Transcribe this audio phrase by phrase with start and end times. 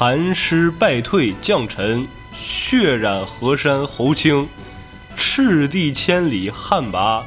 [0.00, 4.48] 寒师败退将臣，血染河山侯卿。
[5.14, 7.22] 赤地千里旱魃，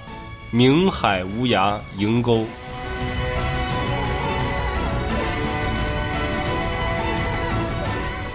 [0.50, 2.48] 明海无涯营沟。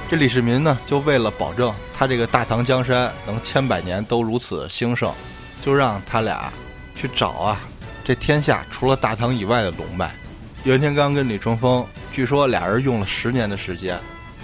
[0.08, 5.12] 这李世民呢，就为了保证他这个大唐江山能千百年都如此兴盛，
[5.60, 6.52] 就让他俩
[6.94, 7.60] 去找啊，
[8.04, 10.14] 这天下除了大唐以外的龙脉。
[10.62, 13.98] 袁天罡跟李淳风，据说俩人用了十年的时间，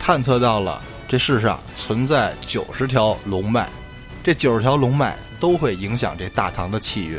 [0.06, 3.66] 探测到了这世上存在九十条龙脉，
[4.22, 7.18] 这九十条龙脉都会影响这大唐的气运。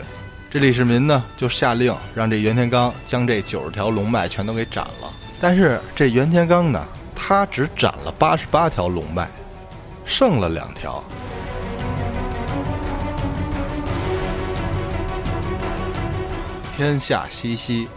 [0.52, 5.12] 这李世民呢，就下令让这袁天罡将这九十条龙脉全都给斩了。
[5.40, 6.88] 但是这袁天罡呢？
[7.16, 9.28] 他只斩了八十八条龙脉，
[10.06, 11.04] 剩了两条。
[16.78, 17.88] 天下熙熙，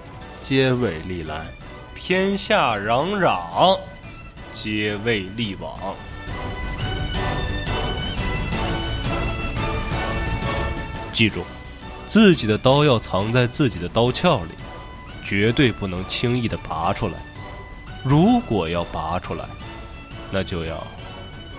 [0.41, 1.43] 皆为利来；
[1.95, 3.79] 天下攘攘，
[4.61, 5.73] 皆未立往。
[11.13, 11.45] 记住，
[12.09, 14.51] 自己的刀要藏在自己的刀鞘里，
[15.25, 17.15] 绝对不能轻易的拔出来。
[18.03, 19.45] 如果要拔出来，
[20.33, 20.85] 那就要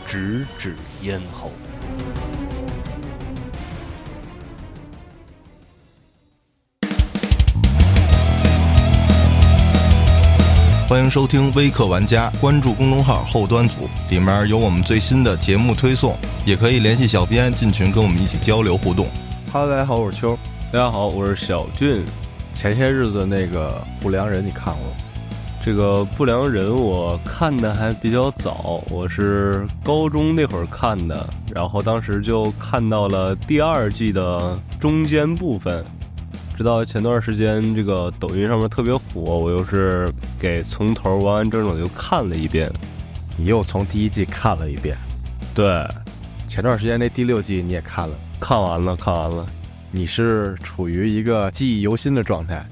[0.06, 1.54] 直指咽喉。
[10.90, 19.06] 欢迎收听微客玩家，关注公众号后端组，里面有我们最新的节目推送，也可以联系小编进群跟我们一起交流互动。
[19.52, 20.36] 哈喽，大家好，我是秋。
[20.72, 22.04] 大家好，我是小俊。
[22.56, 24.94] 前些日子那个不良人，你看过吗？
[25.64, 35.86] 这个不良人我看的还比较早，我是高中那会儿看的，然后当时就看到了第二季的中间部分，
[36.60, 42.70] 直到前段时间这个抖音上面特别火，我又是给从头完完整整又看了一遍。
[43.38, 44.98] 你又从第一季看了一遍？
[45.56, 45.88] 对，
[46.50, 48.14] 前段时间那第六季你也看了？
[48.42, 49.46] 看完了，看完了。
[49.90, 52.66] 你是处于一个记忆犹新的状态？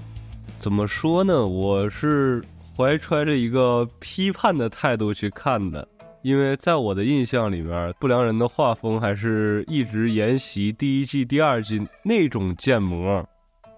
[0.59, 1.47] 怎么说呢？
[1.47, 2.43] 我是。
[2.75, 5.87] 怀揣着一个批判的态度去看的，
[6.23, 13.25] 因为在我的印象里面，不良人的画风还是一直沿袭第一季、第二季那种建模，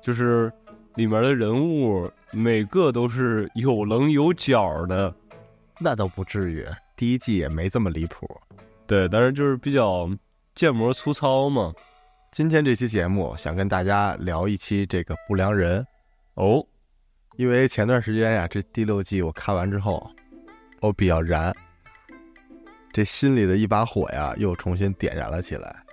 [0.09, 0.51] 就是
[0.95, 5.13] 里面的人物每个都是有棱有角的，
[5.77, 6.65] 那倒不至于，
[6.95, 8.27] 第一季也没这么离谱，
[8.87, 10.09] 对，但是就是比较
[10.55, 11.71] 建模粗糙嘛。
[12.31, 15.85] 今天这期节目想跟大家聊一期这个不良人，
[16.33, 16.65] 哦。
[17.37, 20.09] 因为前段时间呀，这第六季我看完之后，
[20.81, 21.55] 我比较燃，
[22.91, 25.83] 这心里的一把火呀又重新点燃了起来，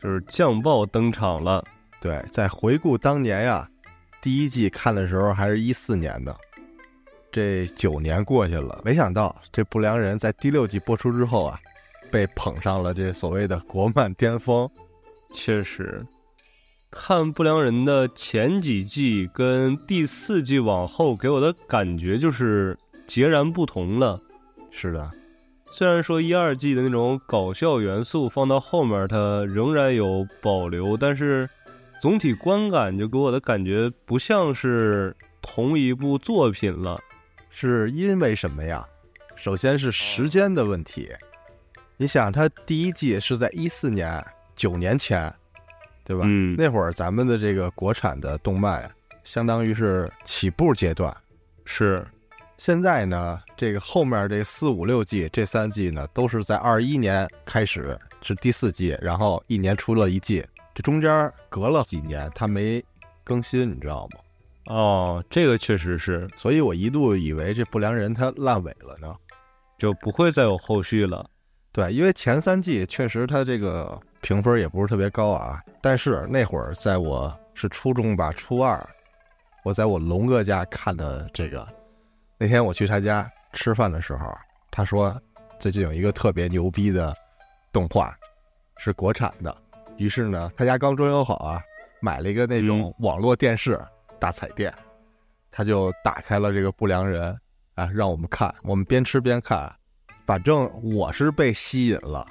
[0.00, 1.64] 就是酱爆登场了。
[2.00, 3.68] 对，在回顾当年呀，
[4.22, 6.36] 第一季看的时候还是一四年的，
[7.32, 11.58] 这九年过去了，没想到这不良人在第六季播出之后啊，
[12.10, 14.70] 被捧上了这所谓的国漫巅峰，
[15.34, 16.04] 确实。
[16.88, 24.18] 看不良人的前几季跟第四季往后给我的感觉就是截然不同了。
[24.70, 25.10] 是的，
[25.66, 31.48] 虽然说一二季的那种搞笑元素放到后面它仍然有保留，但是
[32.00, 37.00] 总体观感就给我的感觉不像是同一部作品了。
[37.50, 38.86] 是因为什么呀？
[39.34, 41.10] 首先是时间的问题。
[41.96, 44.24] 你想，它第一季是在一四年，
[44.54, 45.32] 九年前。
[46.08, 46.22] 对吧？
[46.24, 48.88] 嗯，那会儿咱们的这个国产的动漫，
[49.24, 51.12] 相当于是起步阶段。
[51.64, 52.06] 是，
[52.58, 62.84] 现在呢，这个后面这四五六季这三季呢，都是在二一年开始是第四季，然后一年出了一季，这中间隔了几年，它没
[63.24, 64.20] 更新，你知道吗？
[64.66, 69.16] 哦，这个确实是，所以我一度以为这不良人他烂尾了呢，
[69.78, 71.24] 就不会再有后续了。
[71.72, 73.98] 对，因为前三季确实他这个。
[74.22, 78.84] 评分也不是特别高啊，但是那会儿在我是初中吧，初二，
[79.62, 81.64] 我在我龙哥家看的这个。
[82.36, 84.36] 那天我去他家吃饭的时候，
[84.68, 85.16] 他说
[85.60, 87.14] 最近有一个特别牛逼的
[87.72, 88.12] 动画，
[88.78, 89.56] 是国产的。
[89.96, 91.60] 于是呢，他家刚装修好啊，
[92.00, 93.80] 买了一个那种网络电视
[94.18, 94.72] 大彩电，
[95.50, 97.36] 他就打开了这个不良人
[97.74, 98.54] 啊，让我们看。
[98.62, 99.74] 我们边吃边看，
[100.26, 102.26] 反正我是被吸引了。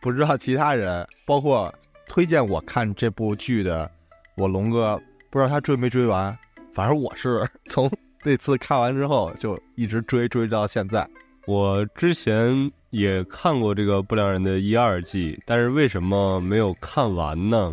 [0.00, 1.72] 不知道其他人，包括
[2.06, 3.90] 推荐我看这部剧的
[4.36, 6.36] 我龙哥，不知道他追没追完。
[6.74, 7.90] 反正我是 从
[8.22, 11.08] 那次看完之后就一直追追到现在。
[11.46, 17.72] 我之前也看过这个不良人的一二季，但是为什么没有看完呢？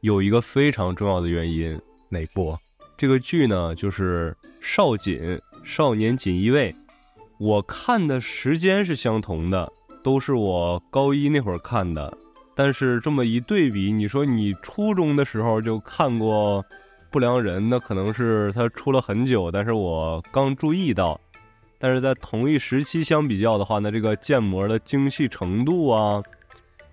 [0.00, 1.78] 有一个非常重要的原因。
[2.08, 2.56] 哪部？
[2.96, 6.74] 这个剧呢，就是少锦少年锦衣卫。
[7.38, 9.70] 我看的时间是相同的，
[10.02, 12.16] 都是我高一那会儿看的。
[12.54, 16.64] 但是这么一对比，你说你初中的时候就看过
[17.10, 21.20] 《不良人》，那可能是他出了很久，但是我刚注意到。
[21.78, 26.22] 但是在同一时期相比较的话，那这个建模的精细程度啊，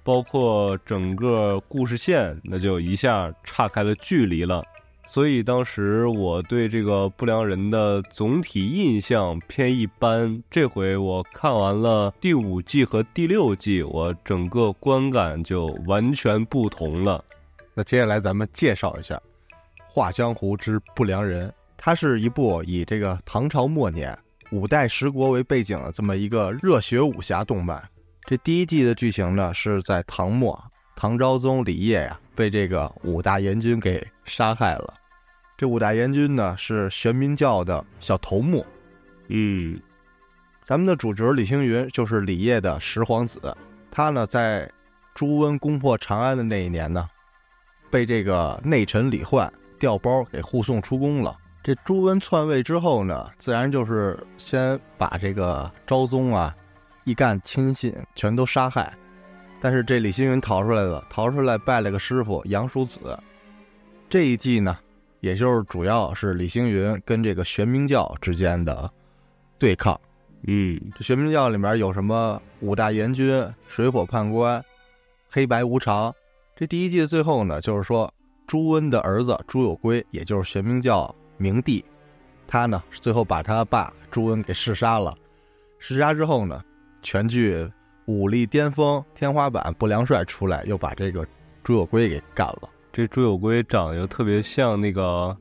[0.03, 4.63] 包括整个故事线，那就一下岔开了距离了。
[5.05, 10.41] 所以当时我对这个不良人的总体印象偏一般。
[10.49, 17.21] 这回我看完了第五季和第六季，我整个观感就完全不同了。
[17.73, 19.15] 那接下来咱们介绍一下
[19.85, 24.17] 《画江湖之不良人》，它是一部以这个唐朝末年
[24.53, 27.83] 五代十国为背景的这么一个热血武侠动漫。
[28.25, 30.63] 这第一季的剧情呢，是在唐末，
[30.95, 34.93] 唐昭宗李晔呀被这个五大阎君给杀害了。
[35.57, 38.63] 这五大阎君呢是玄冥教的小头目。
[39.29, 39.81] 嗯，
[40.61, 43.57] 咱们的主角李星云就是李晔的十皇子。
[43.89, 44.69] 他呢在
[45.15, 47.09] 朱温攻破长安的那一年呢，
[47.89, 51.35] 被这个内臣李焕调包给护送出宫了。
[51.63, 56.53] 这朱温篡位之后呢，自然就是先把这个昭宗啊
[57.05, 58.93] 一干亲信全都杀害。
[59.61, 63.17] 但是这李星云逃出来了，逃出来拜了个师傅杨叔子。
[64.09, 64.77] 这一季呢。
[65.21, 68.91] 也就是主要是李星云跟这个玄冥教之间的
[69.57, 69.97] 对抗。
[70.45, 74.61] 嗯，这玄冥教里面有什么五大阎君、水火判官、
[75.29, 76.13] 黑白无常。
[76.57, 78.13] 这第一季的最后呢，就是说
[78.45, 81.83] 朱温的儿子朱有圭，也就是玄冥教明帝，
[82.47, 85.13] 他呢最后把他爸朱温给弑杀了。
[85.77, 86.63] 弑杀之后呢，
[87.01, 87.69] 全剧
[88.05, 91.27] 武力巅峰天花板不良帅出来，又把这个
[91.61, 92.69] 朱友圭给干了。
[92.93, 95.01] 这朱友圭长得又特别像那个《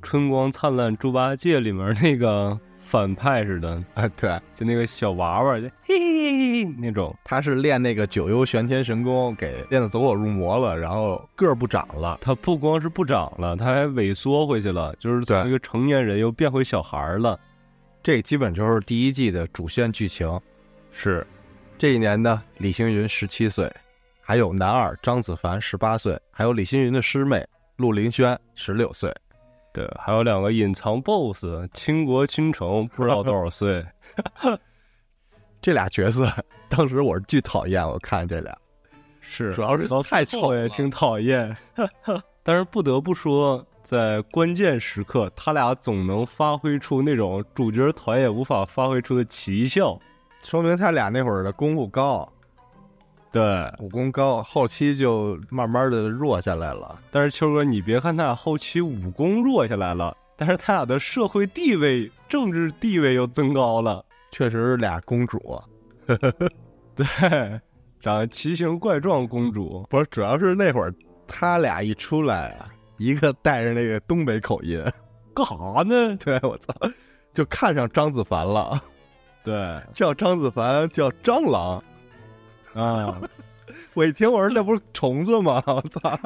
[0.00, 2.58] 春光灿烂猪八戒》里面那个
[2.92, 7.16] 反派似的 啊，对，就那个小娃娃，就嘿嘿嘿那种。
[7.24, 12.18] 他是练那个九幽玄天神功，给练得走火入魔了，然后个儿不长了。
[12.20, 17.40] 他不光是不长了，他还萎缩回去了，就是从一个成年人又变回小孩了。
[18.02, 20.38] 这基本就是第一季的主线剧情。
[20.90, 21.26] 是，
[21.78, 23.72] 这一年呢，李星云十七岁。
[24.20, 27.44] 还有男二张子凡十八岁，还有李星云的师妹
[27.76, 29.12] 陆林轩十六岁，
[29.72, 33.84] 对，还有两个隐藏 BOSS，倾国倾城不知道多少岁。
[35.62, 36.30] 这俩角色
[36.68, 38.54] 当时我是巨讨厌，我看这俩
[39.20, 41.56] 是主要是太丑也挺讨厌。
[42.42, 49.98] 但是不得不说，在关键时刻，他俩总能发挥出那种主角团也无法发挥出的奇效，
[50.42, 52.30] 说明他俩那会儿的功夫高。
[53.32, 56.98] 对，武功高，后期就慢慢的弱下来了。
[57.10, 64.04] 但是秋哥，你别看他俩后期武功弱下来了，但是他俩的社会地位、政治地位又增高了。
[64.30, 65.62] 确实是俩公主，
[66.94, 67.60] 对，
[68.00, 69.86] 长得奇形怪状公主。
[69.88, 70.94] 不是，主要是那会儿
[71.26, 72.68] 他俩一出来啊，
[72.98, 74.82] 一个带着那个东北口音，
[75.34, 76.16] 干啥呢？
[76.22, 76.74] 对我操，
[77.32, 78.78] 就看上张子凡了。
[79.42, 81.82] 对，叫张子凡，叫蟑螂。
[82.74, 83.20] 啊！
[83.94, 85.62] 我一听，我说那不是虫子吗？
[85.68, 86.18] 我操，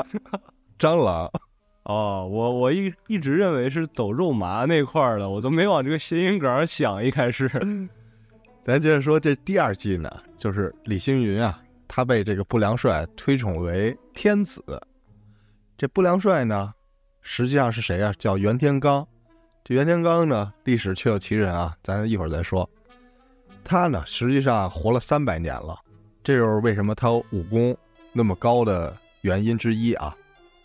[0.78, 1.30] 蟑螂！
[1.84, 7.02] 哦，我我一一直认为是走肉麻那块儿的，我都没往这个谐音梗想。
[7.02, 7.48] 一开始，
[8.64, 14.62] 咱接着说这第二季呢，就是李星云啊，他被这个不良帅推崇为天子。
[15.78, 16.72] 这不良帅呢，
[17.22, 18.12] 实际上是谁啊？
[18.18, 19.06] 叫袁天罡。
[19.62, 22.68] 这袁天罡呢，历史确有其人啊，咱一会儿再说。
[23.62, 25.78] 他呢，实际上活了三百年了。
[26.26, 27.76] 这就是为什么他武功
[28.12, 30.12] 那么高的原因之一啊！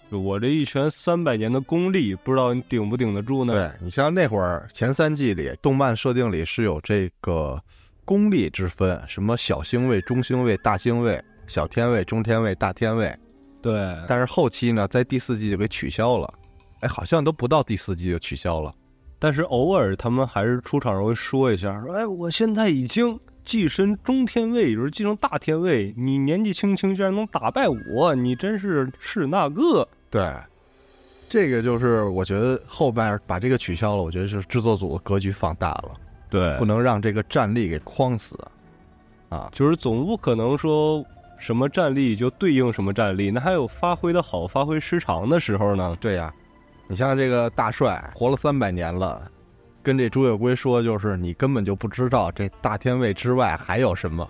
[0.09, 3.53] 我这一拳三百年的功力，不知道你顶不顶得住呢？
[3.53, 7.61] 对你像那会儿前三季里，动漫设定里是有这个
[8.03, 13.15] 功力之分，什么小星位、中星位、大星位、小天位、中天位、大天位。
[13.61, 16.33] 对，但是后期呢，在第四季就给取消了。
[16.79, 18.73] 哎，好像都不到第四季就取消了。
[19.19, 25.93] 但是偶尔他们还是出场时候会说一下，说：“哎，我现在已经。”跻身中天位，也就是继承大天位。
[25.97, 29.87] 你年纪轻轻，居然能打败我，你真是是那个。
[30.09, 30.33] 对，
[31.29, 35.91] 这个就是我觉得后边把这个取消了，我觉得是制作组的格局放大了。
[36.29, 38.39] 对，不能让这个战力给框死
[39.29, 39.49] 啊！
[39.51, 41.03] 就是总不可能说
[41.37, 45.97] 什么战力就对应什么战力，那还有发挥的好、发挥失常的时候呢。
[45.99, 46.33] 对呀，
[46.87, 49.29] 你像这个大帅活了三百年了。
[49.83, 54.29] 跟这朱月圭说，就是你根本就不知道这大天位之外还有什么。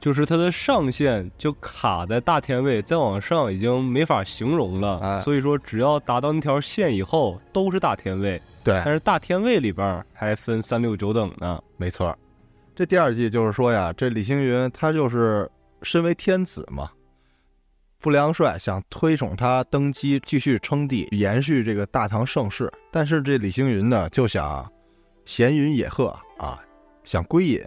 [0.00, 4.98] 就是它的上限就卡在大天位，再往上已经没法形容了。
[5.00, 8.40] 哎所以说，只要达到那条线以后，都是大天位。
[8.64, 11.62] 对，但是大天位里边还分三六九等呢。
[11.76, 12.16] 没错。
[12.74, 15.46] 这第二季就是说呀，这李星云他就是
[15.82, 16.90] 身为天子嘛，
[18.00, 22.72] 不良帅想推崇他登基，继续称帝，延续这个大唐盛世。
[22.90, 24.66] 但是这李星云呢，就想
[25.26, 26.06] 闲云野鹤
[26.38, 26.58] 啊，
[27.04, 27.62] 想归隐。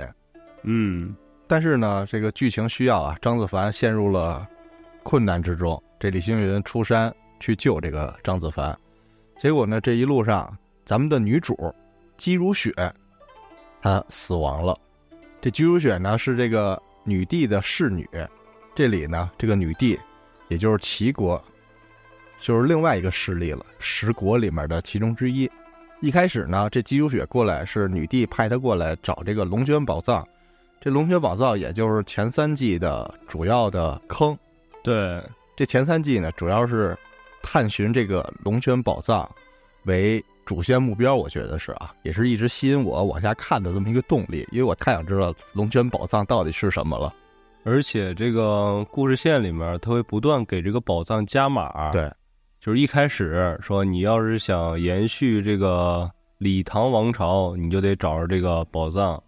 [0.63, 1.15] 嗯，
[1.47, 4.47] 但是呢，这个剧情需要啊，张子凡陷入了
[5.03, 5.81] 困难之中。
[5.99, 8.75] 这李星云出山去救这个张子凡，
[9.35, 11.55] 结果呢，这一路上咱们的女主
[12.17, 12.73] 姬如雪
[13.83, 14.75] 她死亡了。
[15.39, 18.09] 这姬如雪呢是这个女帝的侍女，
[18.73, 19.99] 这里呢这个女帝
[20.53, 21.43] 也就是齐国，
[22.39, 25.49] 就是另外一个势力了，十国里面的其中之一。
[25.99, 30.23] 一开始呢，这姬如雪过来是女帝派她过来找这个龙泉宝藏。
[30.79, 34.37] 这龙泉宝藏也就是前三季的主要的坑。
[34.83, 35.23] 对，
[35.57, 36.95] 这前三季呢，主要是
[37.41, 39.27] 探寻这个龙泉宝藏
[39.85, 47.11] 为主线目标，我觉得是啊，也是一直吸引我往下看的这么一个动力，因为我太想知道龙泉宝藏到底是什么了。
[47.65, 52.11] 而且这个故事线里面，他会不断给这个宝藏加码。，对，
[52.59, 59.21] 就是一开始说你要是想延续这个李唐王朝，你就得找着这个宝藏。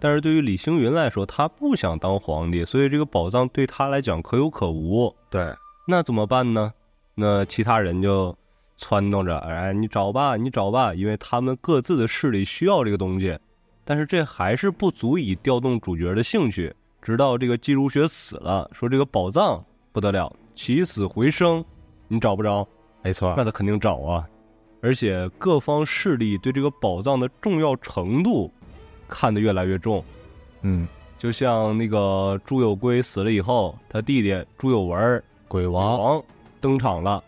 [0.00, 5.14] 但是对于李星云来说，他不想当皇帝，所以这个宝藏对他来讲可有可无。
[5.30, 5.54] 对，
[5.86, 6.72] 那怎么办呢？
[7.14, 8.34] 那其他人就
[8.78, 13.38] 撺掇着，哎，你找吧，你找吧，因为他们各自的势力需要这个东西。
[13.84, 16.74] 但是这还是不足以调动主角的兴趣。
[17.02, 21.62] 直到这个姬如雪死了，说这个宝藏不得了，起死回生，
[22.06, 22.66] 你找不着，
[23.02, 24.24] 没错那，他肯定找啊。
[24.80, 28.50] 而且各方势力对这个宝藏的重要程度
[29.08, 30.02] 看得越来越重。
[30.62, 30.86] 嗯，
[31.18, 36.24] 就像那个朱有圭死了以后，他弟弟朱有文鬼王，王
[36.60, 37.22] 登场了，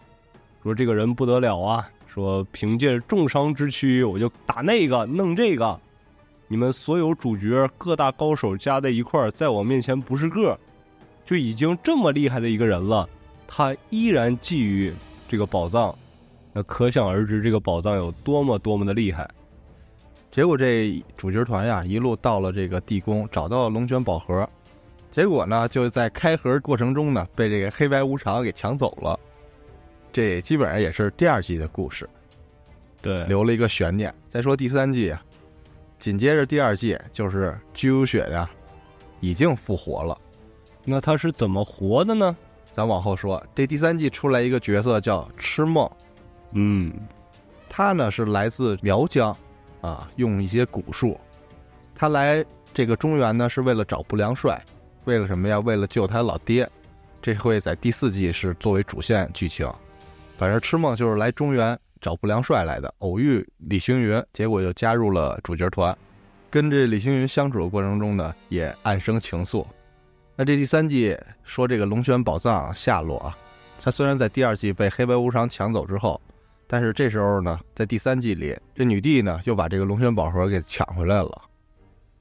[0.62, 1.90] 说这个人不得了啊！
[2.07, 5.81] 说凭借重伤之躯，我就打那个弄这个，
[6.46, 10.58] 你们所有主角各大高手加在一块儿，在我面前不是个儿，
[11.24, 13.08] 就已经这么厉害的一个人了，
[13.46, 14.92] 他依然觊觎
[15.26, 15.94] 这个宝藏，
[16.52, 19.28] 那可想而知这个宝藏有多么多么的厉害。
[20.30, 24.48] 结果这主角团呀，一路到了这个地宫，找到了龙泉宝盒，
[25.10, 29.18] 结果呢，就在开盒过程中呢，被这个黑白无常给抢走了。
[30.12, 32.08] 这基本上也是第二季的故事。
[33.00, 34.12] 对留了一个悬念。
[34.28, 35.22] 再说第三季啊，
[36.04, 38.46] 紧接着第二季就是居如雪呀，
[39.20, 40.14] 已经复活了。
[40.84, 42.37] 那他是怎么活的呢？
[42.73, 45.90] 咱往后说，这第三季出来一个角色叫痴梦，
[46.52, 46.92] 嗯，
[47.70, 49.34] 他呢是来自苗疆，
[49.80, 51.18] 啊，用一些蛊术。
[51.94, 52.44] 他来
[52.75, 54.62] 这个中原呢是为了找不良帅，
[55.06, 55.58] 为了什么呀？
[55.58, 56.68] 为了救他老爹。
[57.23, 59.66] 这会在第四季是作为主线剧情。
[60.37, 65.96] 反正痴梦就是来中原找不良帅来的，偶遇李星云，结果就加入了主角团，
[66.50, 69.64] 跟这李星云相处的过程中呢，也暗生情愫。
[70.37, 73.34] 那这第三季说这个龙泉宝藏下落啊，
[73.80, 76.20] 他虽然在第二季被黑白无常抢走之后，
[76.66, 81.42] 但是这时候呢，在第三季里，这女帝呢又把这个龙泉宝盒给抢回来了。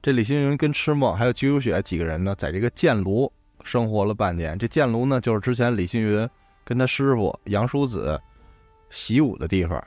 [0.00, 3.30] 这李星云跟痴梦还有姬如雪几个人呢，在这个剑炉
[3.62, 4.58] 生活了半年。
[4.58, 6.26] 这剑炉呢，就是之前李星云
[6.64, 8.18] 跟他师傅杨叔子
[8.94, 9.84] 习武的地方。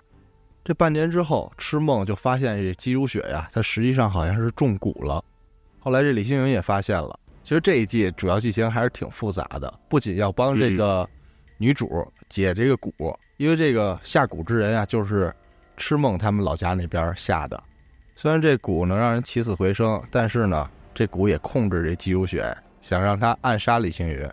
[0.66, 5.24] 这半年之后，痴梦就发现这姬如雪呀，她实际上好像是中蛊了。
[5.80, 7.18] 后来这李星云也发现了。
[7.42, 11.10] 其实这一季主要剧情还是挺复杂的，不仅要帮这个
[11.58, 15.34] 女主解这个蛊，因为这个下蛊之人啊，就是
[15.78, 17.64] 痴梦他们老家那边下的。
[18.14, 24.30] 虽然这蛊能让人起死回生，但是呢，这蛊也控制这姬如雪，想让她暗杀李星云。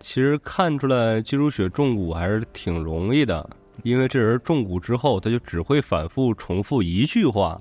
[0.00, 3.46] 其实看出来姬如雪中蛊还是挺容易的，
[3.82, 7.60] 因为这人中蛊之后，他就只会反复重复一句话，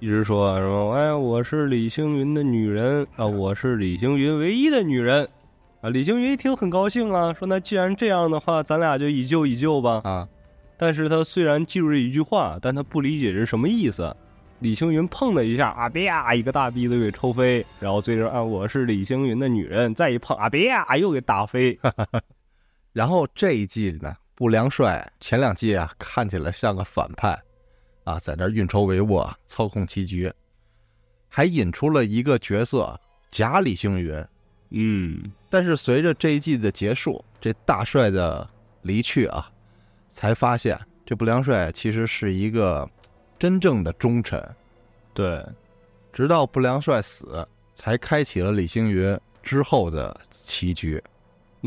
[0.00, 5.28] 一直说什么“哎，我是李星云的女人啊，我是李星云唯一的女人”，
[5.82, 10.00] 啊，李星云一听很高兴啊，说那既然这样的话，咱俩就以旧以旧吧。
[10.04, 10.28] 啊，
[10.76, 14.16] 但是他虽然记住这一句话，但他不理解是什么意思。
[14.60, 21.78] 李星云碰了一下，啊啪，一个大逼子给抽飞，然后最终啊，我是李星云的女人，再一碰，啊啪，又给打飞。
[22.94, 27.36] 然后这一季呢，不良帅前两季啊看起来像个反派，
[28.04, 30.30] 啊，在那运筹帷幄、操控棋局，
[31.26, 33.00] 还引出了一个角色
[33.30, 34.24] 假李星云。
[34.70, 38.46] 嗯，但是随着这一季的结束，这大帅的
[38.82, 39.50] 离去啊，
[40.10, 42.86] 才发现这不良帅其实是一个
[43.38, 44.38] 真正的忠臣。
[45.14, 45.42] 对，
[46.12, 51.02] 直到不良帅死，才开启了李星云之后的棋局。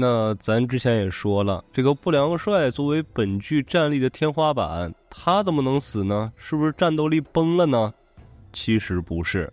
[0.01, 6.32] 那咱之前也说了，这个不良帅作为本剧战力的天花板，他怎么能死呢？
[6.38, 7.94] 是不是战斗力崩了呢？
[8.53, 9.51] 其实不是，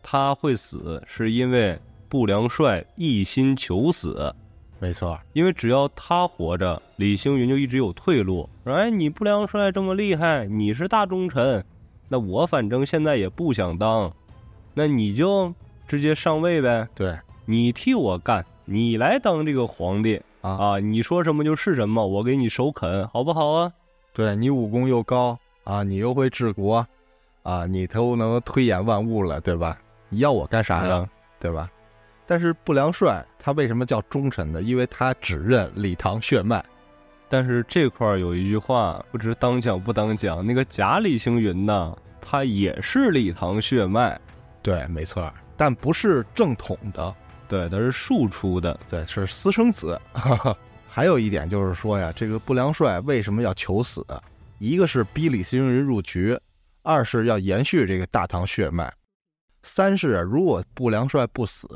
[0.00, 1.76] 他会死是因为
[2.08, 4.32] 不良帅一心求死。
[4.78, 8.48] 没错，因为只要他活着，李星云就一直有退路。
[8.64, 11.64] 说：“哎，你不良帅这么厉害，你是大忠臣，
[12.08, 14.14] 那我反正现在也不想当，
[14.74, 15.52] 那你就
[15.88, 16.88] 直接上位呗。
[16.94, 20.78] 对你替我干，你来当这个皇帝啊啊！
[20.78, 23.72] 你说什么就是什么，我给你首肯，好不好啊？
[24.12, 26.86] 对，你武功又高啊，你又会治国
[27.42, 29.78] 啊，你都能推演万物了，对吧？
[30.10, 30.96] 你要我干啥呀？
[30.96, 31.08] 啊
[31.40, 31.70] 对吧？
[32.26, 34.60] 但是不良帅他为什么叫忠臣呢？
[34.60, 36.62] 因为他只认李唐血脉。
[37.30, 40.44] 但是这块儿有一句话，不知当讲不当讲。
[40.44, 44.20] 那个假李星云呢，他也是李唐血脉，
[44.62, 47.14] 对，没错，但不是正统的，
[47.48, 48.78] 对，他是庶出的。
[48.88, 50.00] 对，是私生子。
[50.86, 54.04] 还有一点就是说呀，这个不良帅为什么要求死？
[54.58, 56.38] 一个是逼李星云入局，
[56.82, 58.92] 二是要延续这个大唐血脉，
[59.62, 61.68] 三是如果不良帅不死，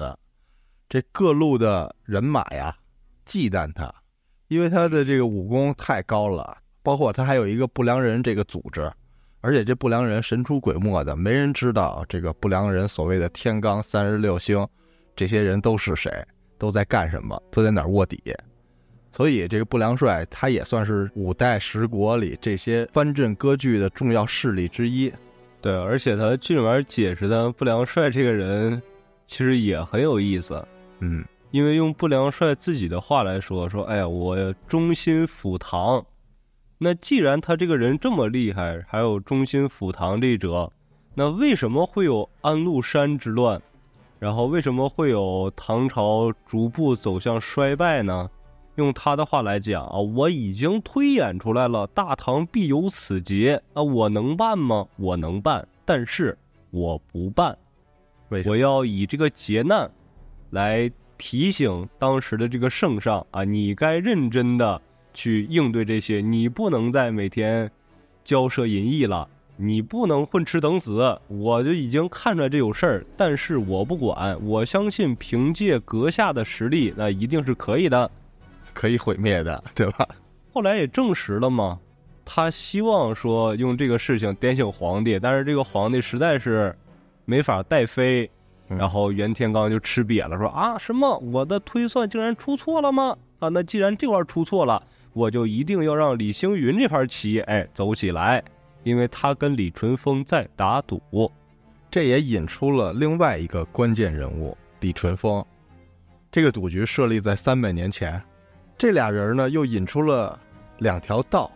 [0.88, 2.76] 这各路的人马呀
[3.24, 3.94] 忌惮他，
[4.48, 8.90] 因为他的这个武功太高了，包括他还有一个不良人这个组织，
[9.40, 14.66] 而且这不良人神出鬼没的，没人知道这个不良人所谓的天罡三十六星，
[15.14, 16.10] 这些人都是谁，
[16.58, 18.20] 都在干什么，都在哪儿卧底。
[19.12, 25.12] 所以这个不良帅他也算是五代十国里这些藩镇割据的重要势力之一。
[25.60, 28.82] 对，而且他剧里面解释的不良帅这个人，
[29.26, 30.66] 其实也很有意思。
[31.00, 36.04] 嗯，因为用不良帅自己的话来说，说，哎呀，我忠心辅唐。
[36.78, 40.72] 那既然他这个人这么厉害，还有忠心辅唐这一折，
[41.14, 43.60] 那为什么会有安禄山之乱？
[44.22, 48.30] 然后为什么会有唐朝逐步走向衰败呢？
[48.76, 54.86] 用他的话来讲啊，我已经推演出来了，大唐必有此劫啊，我能办吗？
[54.96, 56.38] 我能办，但是
[56.70, 57.58] 我不办。
[58.46, 59.90] 我要以这个劫难
[60.50, 64.80] 来提醒当时的这个圣上啊，你该认真的
[65.12, 67.68] 去应对这些，你不能再每天
[68.24, 69.28] 骄奢淫逸了，
[69.62, 71.16] 你不能混吃等死。
[71.28, 78.10] 我就已经看出来这有事儿，但是我不管，我相信凭借阁下的实力，那一定是可以的。
[78.74, 80.08] 可以毁灭的，对吧？
[80.52, 81.78] 后来也证实了嘛，
[82.24, 86.74] 他希望说用这个事情点醒皇帝，但是这个皇帝实在是
[87.24, 88.28] 没法带飞，
[88.68, 93.16] 嗯然后袁天罡就吃瘪了，说啊什么我的推算竟然出错了吗？
[93.38, 98.42] 啊，那既然这块出错了，我就一定要让李星云这盘棋哎走起来，
[98.82, 101.30] 因为他跟李淳风在打赌。
[101.90, 105.44] 这也引出了另外一个关键人物李淳风。
[106.30, 108.22] 这个赌局设立在三百年前，
[108.78, 110.40] 这俩人呢又引出了
[110.78, 111.52] 两条道，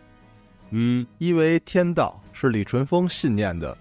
[0.69, 3.75] 嗯，一为天道是李淳风信念的，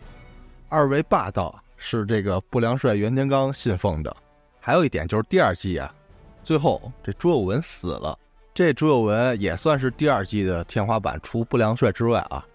[0.69, 4.15] 二为霸道是这个不良帅袁天罡信奉的。
[4.61, 5.93] 还有一点就是第二季啊，
[6.41, 8.17] 最后这朱有文死了，
[8.53, 12.45] 这朱有文也算是第二季的天花板，除不良帅之外啊。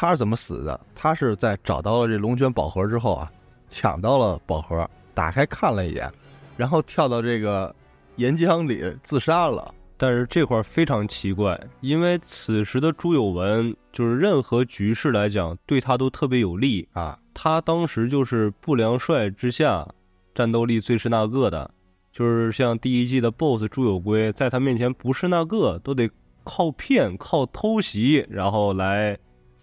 [0.00, 0.80] 他是怎么死的？
[0.94, 3.28] 他是在找到了这龙卷宝盒之后啊，
[3.68, 6.08] 抢到了宝盒，打开看了一眼，
[6.56, 7.74] 然后跳到这个
[8.14, 9.74] 岩浆里自杀了。
[9.96, 19.84] 但是这块儿非常奇怪，因为此时的朱有文就是任何局势来讲对他都特别有利，啊，他当时就是不良帅之下
[20.32, 21.68] 战斗力最是那个的，
[22.12, 26.08] 就是像第一季的 BOSS 朱有圭，在他面前不是那个，都得
[26.44, 29.18] 靠骗、靠偷袭，然后来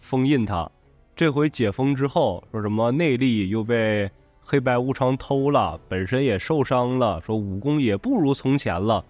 [0.05, 0.69] 封印他。
[1.15, 9.03] 这回解封之后，说什么内力又被黑白无常偷了，本身也受伤了，说武功也不如从前了。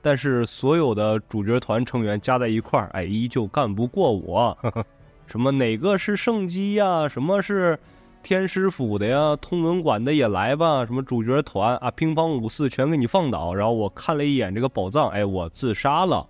[0.00, 4.56] 但是所有的主角团成员加在一块儿，哎，依旧干不过我。
[5.26, 7.08] 什么哪个是圣姬呀？
[7.08, 7.76] 什么是
[8.22, 9.34] 天师府的呀？
[9.40, 10.86] 通文馆的也来吧？
[10.86, 11.90] 什么主角团啊？
[11.90, 13.52] 乒乓五四全给你放倒。
[13.52, 16.24] 然后我看了一眼这个宝藏，哎，我自杀了。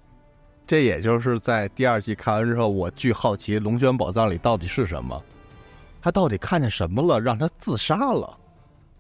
[0.67, 5.23] 这也就是在第二季看完之后，我巨好奇龙卷宝藏里到底是什么，
[6.03, 8.37] 他到底看见什么了，让他自杀了。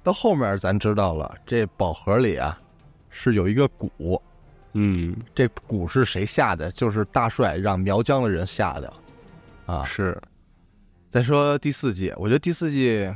[0.02, 2.56] 到后面咱知道了，这宝盒里啊
[3.10, 4.20] 是有一个蛊，
[4.74, 6.70] 嗯，这蛊是谁下的？
[6.70, 8.92] 就是大帅让苗疆的人下的，
[9.66, 9.84] 啊。
[9.84, 10.16] 是，
[11.10, 13.12] 再说第四季，我觉得第四季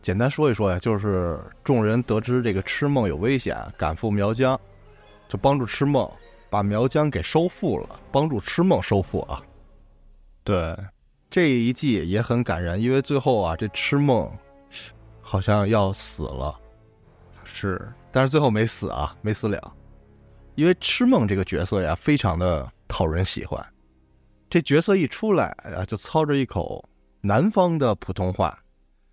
[0.00, 4.58] 简单说一说呀，就是众人得知这个痴梦有危险，赶赴苗疆，
[5.28, 6.10] 就帮助痴梦
[6.50, 9.42] 把苗疆给收复了，帮助痴梦收复啊。
[10.42, 10.76] 对，
[11.30, 14.30] 这一季也很感人，因为最后啊，这痴梦
[15.20, 16.58] 好像要死了，
[17.44, 19.76] 是但是最后没死啊，没死了。
[20.56, 23.64] 因为痴梦这个角色呀，非常的讨人喜欢。
[24.50, 26.84] 这角色一出来啊，就操着一口
[27.20, 28.58] 南方的普通话，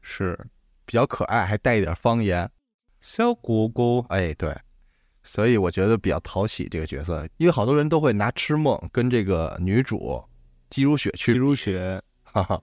[0.02, 0.36] 是，
[0.84, 2.50] 比较可爱，还带一点方言。
[3.00, 4.58] 小姑姑，哎，对，
[5.28, 10.24] 所以我觉得比较讨喜这个角色，因为好多人都会拿痴梦跟这个女主
[10.70, 12.62] 姬如雪去姬如雪，哈哈，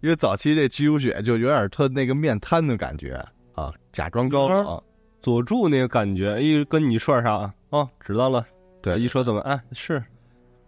[0.00, 3.22] 因为早期这姬如雪就有点她那个面瘫的感觉
[3.54, 4.82] 啊，假装高冷。
[5.20, 8.44] 佐助那个感觉，一跟你说啥哦，知道了。
[8.80, 10.02] 对，一说怎么哎是，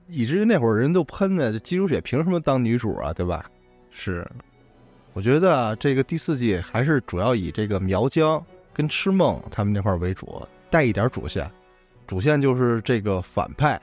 [0.07, 3.13] 以至于那会儿人都喷呢，这姬如雪凭什么当女主啊？
[3.15, 3.51] 对吧？
[3.91, 4.25] 是，
[5.13, 8.41] 我觉得啊，这个第四季还是主要以这个苗疆
[8.73, 11.49] 跟痴梦他们那块为主，带一点主线。
[12.05, 13.81] 主线就是这个反派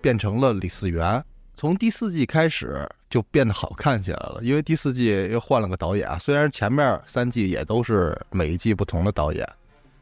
[0.00, 6.18] 变成了李嗣源，从第四季开始就变得好看起来了，因为第四季又换了个导演。
[6.18, 9.48] 虽然前面三季也都是每一季不同的导演。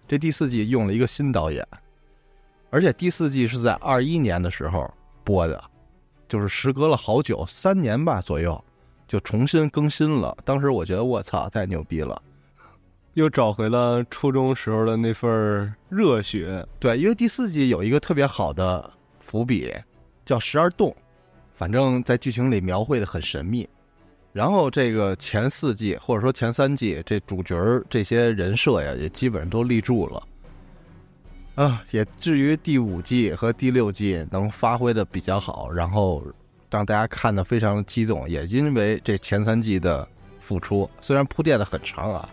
[0.09, 1.63] 这第四季用了一个新导演，
[2.71, 4.91] 而且第四季是在二一年的时候
[5.23, 5.63] 播的，
[6.27, 8.65] 就是时隔了好久，三年吧左右，
[9.07, 10.35] 就重新更新了。
[10.47, 12.21] 当时我觉得我操，太牛逼了，
[13.15, 16.67] 又找回了初中时候的那份热血。
[16.79, 19.73] 对，因为第四季有一个特别好的伏笔，
[20.25, 20.95] 叫十二洞，
[21.53, 23.69] 反正在剧情里描绘的很神秘。
[24.33, 27.55] 然后这个前四季或者说前三季，这主角
[27.91, 30.23] 这些人设呀，也基本上都立住了，
[31.55, 36.25] 啊，也至于第五季和第六季能发挥的比较好，然后
[36.71, 40.09] 让大家看的非常激动，也因为这前三季的
[40.41, 42.27] 付出，虽然铺垫的很长啊，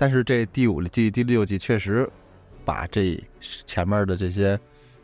[0.00, 2.08] 但是这第五季、第六季确实
[2.64, 3.22] 把这
[3.66, 4.58] 前面的这些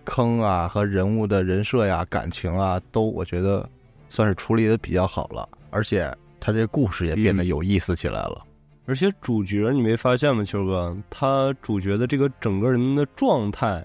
[0.05, 3.69] 坑啊和人物的人设呀、感情啊，都我觉得
[4.09, 5.47] 算是处理的比较好了。
[5.69, 8.43] 而且他这故事也变得有意思起来了，
[8.87, 10.97] 而且主角你没发现吗，秋哥？
[11.11, 13.85] 他主角的这个整个人的状态，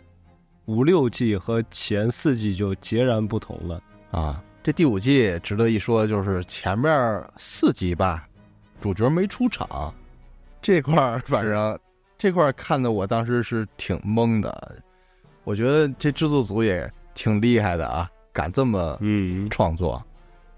[0.63, 4.41] 五六季和前四季就截然不同了啊！
[4.63, 8.25] 这第五季值得一说，就是前面四集吧，
[8.79, 9.93] 主角没出场，
[10.61, 11.77] 这块儿反正
[12.17, 14.77] 这块儿看的我当时是挺懵的。
[15.43, 20.01] 我觉得这制作组也挺厉害的啊，敢这么嗯创作。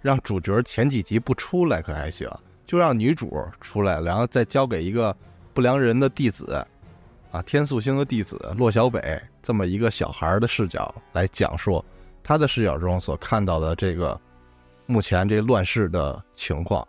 [0.02, 2.30] 让主角前几集不出来可还行，
[2.66, 5.16] 就让女主出来，然后再交给一个
[5.54, 6.54] 不良人的弟子，
[7.32, 11.84] 啊，天素星的弟子骆小北这么一个小孩的视角来讲述
[12.22, 14.20] 他的视角中所看到的这个
[14.86, 16.86] 目前这乱世的情况，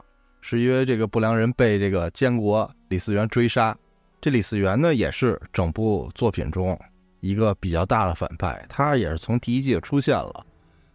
[0.46, 3.74] 是因为这个不良人被这个监国李嗣源追杀，
[4.20, 6.78] 这李嗣源呢也是整部作品中
[7.20, 10.44] 一个比较大的反派，他也是从第一季出现了。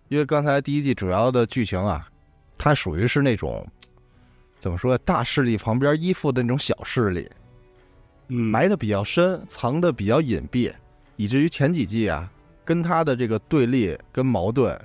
[0.07, 2.07] 因为刚才第一季主要的剧情啊，
[2.59, 3.67] 他属于是那种
[4.59, 7.27] 怎么说大势力旁边依附的那种小势力，
[8.27, 10.71] 埋的比较深，藏的比较隐蔽，
[11.15, 12.31] 以至于前几季啊，
[12.63, 14.79] 跟他的这个对立跟矛盾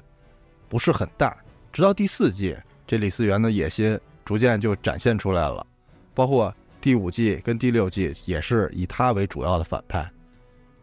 [0.70, 1.37] 不是很大。
[1.70, 5.66] 直到第四季，这李嗣源的野心逐渐就展现出来了，
[6.14, 10.10] 包括第五季跟第六季也是以他为主要的反派。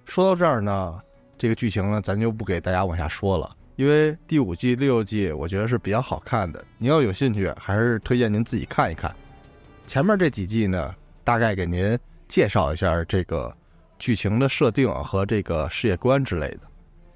[0.05, 1.01] 说到这儿呢，
[1.37, 3.55] 这个剧情呢，咱就不给大家往下说了。
[3.77, 6.63] 因为第五季、第六季，我觉得是比较好看的。
[6.77, 9.15] 您要有兴趣，还是推荐您自己看一看。
[9.87, 13.55] 前面这几季呢，大概给您介绍一下这个
[13.97, 16.61] 剧情的设定和这个世界观之类的。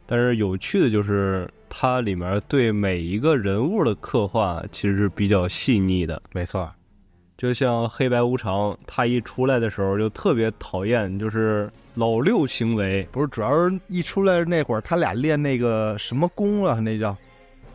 [0.07, 6.21] 但是有趣的就是，它里面对每一个人物的刻画其实是比较细腻的。
[6.33, 6.71] 没错。
[7.35, 13.05] 就像黑白无常，他一出来的时候就特别讨厌，就是老六行为。
[13.11, 17.13] 不是，主要是一出来那会儿，他俩练那个什么功啊，那叫，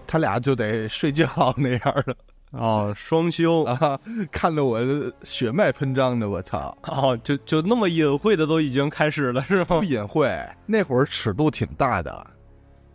[0.06, 2.16] 他俩就得睡觉那样的。
[2.52, 4.00] 哦，双休 啊，
[4.32, 4.80] 看得我
[5.24, 6.74] 血脉喷张的，我操！
[6.84, 9.66] 哦，就就那么隐晦的都已经开始了，是吗？
[9.66, 10.26] 不隐晦，
[10.64, 12.26] 那会儿尺度挺大的。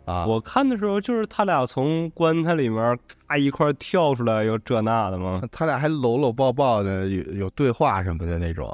[0.06, 0.24] 啊！
[0.24, 5.42] 我看的时候就是他俩从棺材里面咔一块跳出来，又这那的嘛？
[5.50, 8.66] 他俩还搂搂抱抱的，有有对话什么的那种，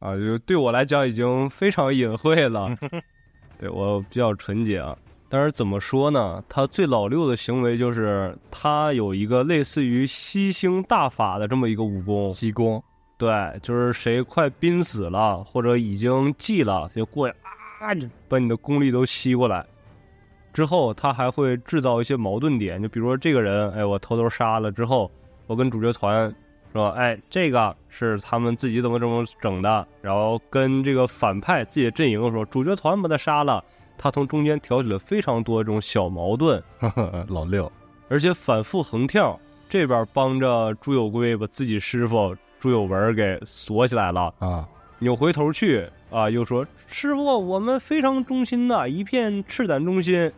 [0.00, 2.76] 啊，就对我来讲已经非常隐晦了。
[3.56, 4.96] 对我比较纯洁啊，
[5.28, 6.42] 但是怎么说呢？
[6.48, 12.82] 他最老六的行为就是他有一个类似于吸星大法的这么一个武功，吸功。
[13.16, 13.30] 对，
[13.62, 17.36] 就是谁快濒死了或者已经寂了，就过去
[17.80, 17.94] 啊，
[18.28, 19.64] 把你的功力都吸过来。
[20.52, 25.10] 之后，他还会制造一些矛盾点，就比如说这个人，哎，我偷偷杀了之后，
[25.46, 26.34] 我跟主角团
[26.72, 33.62] 说，哎，这个是他们自己怎么怎么整的，然后跟这个反派自己的阵营说，主角团把他杀了，
[33.96, 36.62] 他从中间挑起了非常多这种小矛盾，
[37.28, 37.70] 老 六，
[38.08, 44.34] 而且反复横跳，这边帮着朱有圭把自己师傅朱有文给锁起来了。
[44.40, 45.88] 啊，扭回头去。
[46.10, 50.32] 啊，又说师傅，我们非常忠心呐，一片赤胆忠心。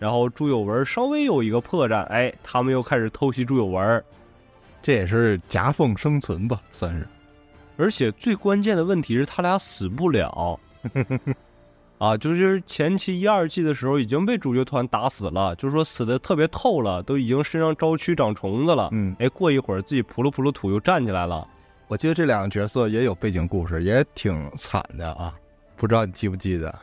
[0.00, 4.02] 然后朱有文稍微有一个破绽，哎，他们又开始偷袭朱有文，
[4.82, 7.06] 这也是夹缝生存吧，算是。
[7.76, 10.58] 而且最关键的问题是他俩死不了，
[11.98, 18.88] 啊，就是前期一二季的时候已经被主角团打死了，就是说死的特别透了，都已经身上招蛆长虫子了。
[18.92, 21.46] 嗯，哎，过一会儿自己扑噜扑噜土又站起来了。
[21.88, 25.34] 我记得这两个角色也有背景故事，也挺惨的啊，
[25.76, 26.74] 不知道你记不记得？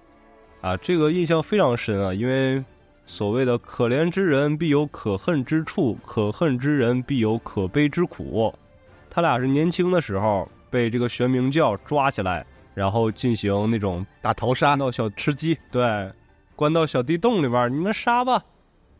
[0.62, 2.64] 啊，这个印象非常深啊，因为。
[3.10, 8.54] 所谓的可怜之人必有可恨之处，可恨之人必有可悲之苦。
[9.10, 16.12] 他俩是年轻的时候被这个玄冥教抓起来，然后进行那种大逃杀，到小吃鸡，对，
[16.54, 18.44] 关到小地洞里边，你们杀吧，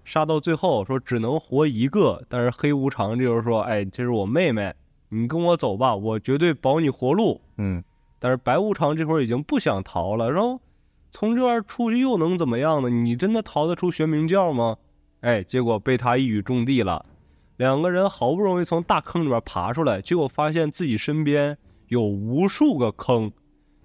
[0.06, 2.24] 杀到最后说只能活一个。
[2.30, 4.74] 但是黑无常就是说，哎，这是我妹妹，
[5.10, 7.42] 你跟我走吧，我绝对保你活路。
[7.58, 7.84] 嗯，
[8.20, 10.58] 但是白无常这会儿已经不想逃了，然后。
[11.20, 12.92] 从这边出去又能怎么样呢？
[12.92, 14.78] 你真的逃得出玄冥教吗？
[15.22, 17.04] 哎，结果被他一语中的了。
[17.56, 23.32] 两个人好不容易从大坑里边爬出来，结果发现自己身边有无数个坑，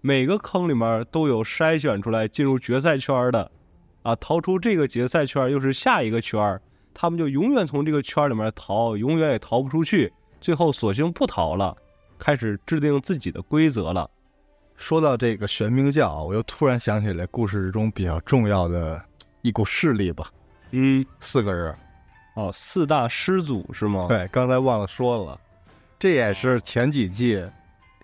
[0.02, 3.50] 每个坑里面都有筛选出来进入决赛圈的。
[4.02, 6.60] 啊，逃出这个决赛圈又是下一个圈，
[6.92, 10.12] 他们就永远从这个圈里面逃，永远也逃不出去。
[10.38, 11.74] 最后索性不逃了，
[12.18, 14.10] 开始制定自己的规则了。
[14.76, 19.00] 说到这个玄冥教，我又突然想起来故事中比较重要的
[19.42, 20.28] 一股势力吧。
[20.72, 21.74] 嗯，四个人，
[22.34, 24.06] 哦，四大师祖是吗？
[24.08, 25.38] 对，刚才忘了说了，
[25.98, 27.44] 这也是前几季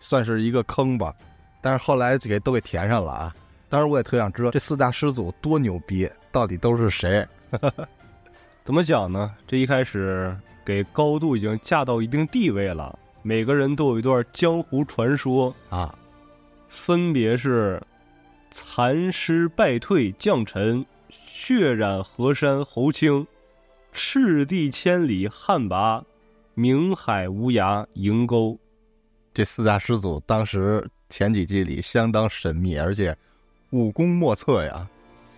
[0.00, 1.14] 算是一个坑吧，
[1.61, 3.35] 但是后来给都给填上了啊。
[3.68, 7.26] 当然，我也特想知道这四大师祖多牛逼，到底都是谁？
[8.64, 9.35] 怎么讲呢？
[9.46, 15.92] 这一开始给高度已经架到一定地位了，每个人都有一段江湖传说啊。
[16.68, 17.83] 分别是
[18.50, 23.26] 残尸败退将臣，血染河山侯卿，
[23.92, 26.02] 赤地千里汉魃，
[26.54, 28.59] 明海无涯银沟。
[29.35, 33.16] 这四大师祖当时前几季里相当神秘，而且
[33.70, 34.88] 武功莫测呀。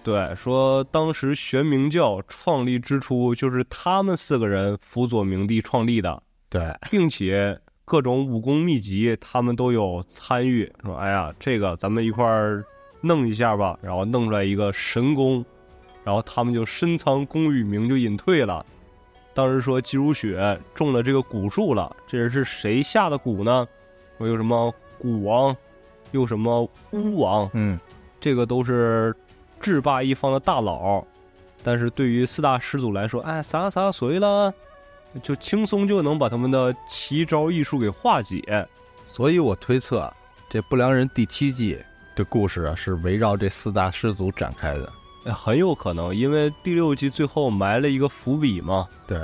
[0.03, 6.23] 对，说当时玄冥教创立之初，就是他们四个人辅佐明帝创立的。
[6.49, 7.61] 对，并且。
[7.91, 10.73] 各种武功秘籍，他们都有参与。
[10.85, 12.65] 说：“哎呀，这个咱们一块儿
[13.01, 15.45] 弄一下吧。”然后弄出来一个神功，
[16.05, 18.65] 然后他们就深藏功与名，就隐退了。
[19.35, 23.67] 当时说姬如雪中了这个蛊术了，这人是谁下的蛊呢？
[24.19, 24.73] 我有什么
[25.03, 25.57] 蛊王，
[26.13, 27.51] 又什么巫王？
[27.55, 27.77] 嗯，
[28.21, 29.13] 这个都是
[29.59, 31.05] 制霸一方的大佬。
[31.65, 34.55] 但是对于四大师祖来说，哎，洒洒水了。
[35.23, 38.67] 就轻松就能把他们的奇招异术给化解，
[39.07, 40.13] 所以我推测
[40.49, 41.79] 这不良人第七季
[42.15, 44.93] 的故事啊是围绕这四大师祖展开的，
[45.33, 48.87] 很有可能，因为第六季最后埋了一个伏笔嘛。
[49.07, 49.21] 对，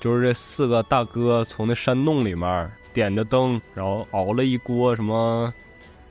[0.00, 5.52] 就是这四个大哥从那山洞里面点着灯，然后熬了一锅什么，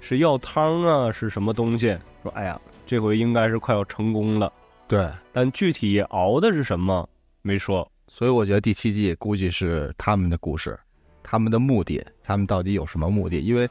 [0.01, 1.97] 是药汤啊，是什么东西？
[2.23, 4.51] 说哎呀，这回应该是快要成功了。
[4.87, 7.07] 对，但具体熬的是什么
[7.41, 7.89] 没说。
[8.15, 10.79] 所以我觉得第七季估计是他们的故事，
[11.23, 13.39] 他们的目的，他们到底有什么目的？
[13.39, 13.67] 因为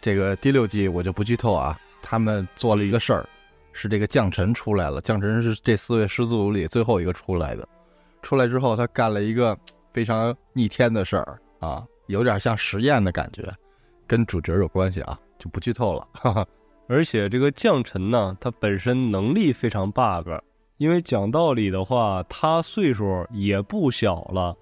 [0.00, 1.78] 这个第六季我就不剧透啊。
[2.00, 3.28] 他们做了一个事儿，
[3.74, 4.98] 是这个将臣出来了。
[5.02, 7.68] 将臣是这四位师祖里最后一个出来的。
[8.22, 9.54] 出来之后，他干了一个
[9.92, 13.46] 非常逆天的事儿啊，有点像实验的感觉，
[14.06, 16.08] 跟主角有关系啊，就不剧透了。
[16.16, 16.46] 哈哈。
[16.88, 20.30] 而且这个将臣呢，他本身能力非常 bug。
[20.78, 24.54] 因为讲道理的话，他岁数也不小了，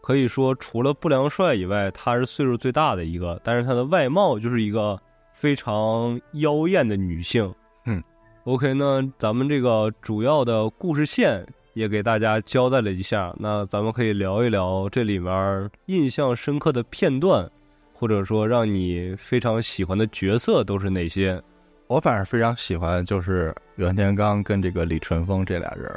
[0.00, 3.38] 可以说除了不良帅以外，他是岁数最大的一个。
[3.44, 4.98] 但是他的外貌就是一个
[5.34, 7.54] 非常妖艳的女性。
[7.84, 8.02] 嗯
[8.44, 13.34] ，OK，那咱们这个主要的故事线也给大家交代了一下。
[13.38, 17.46] 那咱们可以聊一聊这里面印象深刻的片段，
[17.92, 21.42] 或者说让你非常喜欢的角色都是哪些？
[21.90, 25.92] 我反正非常喜欢，就是袁天罡跟这个李淳风这俩人。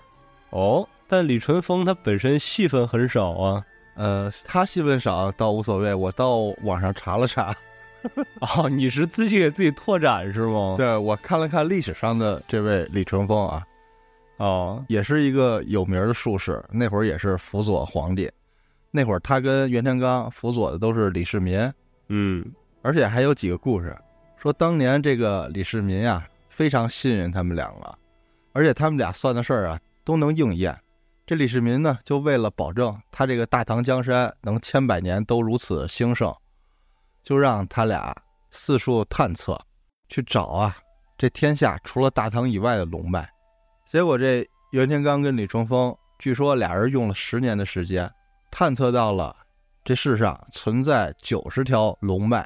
[0.49, 3.63] 哦，但李淳风他本身戏份很少啊。
[3.93, 7.55] 呃，他戏份少倒无所谓，我到网上查了查。
[8.41, 10.73] 哦，你是自己给自己拓展是吗？
[10.79, 13.63] 对，我看了看历史上的这位李淳风啊，
[14.37, 18.27] 哦，也是一个有名的术士，那会儿也是辅佐皇帝。
[18.89, 21.71] 那会儿他跟袁天罡辅佐的都是李世民。
[22.07, 22.43] 嗯，
[22.81, 23.95] 而且还有几个故事。
[24.43, 27.97] 说当年这个李世民呀，非常信任他们两个，
[28.51, 30.77] 而且他们俩算的事儿啊都能应验。
[31.25, 36.35] 这李世民呢，就为了保证他这个大唐江山能千百年都如此兴盛，
[37.23, 38.13] 就让他俩
[38.51, 39.57] 四处探测，
[40.09, 40.75] 去找啊，
[41.17, 43.25] 这天下除了大唐以外的龙脉。
[43.87, 48.11] 结果这袁天罡跟李淳风，据说俩人用了十年的时间，
[48.51, 49.33] 探测到了
[49.85, 52.45] 这世上存在九十条龙脉，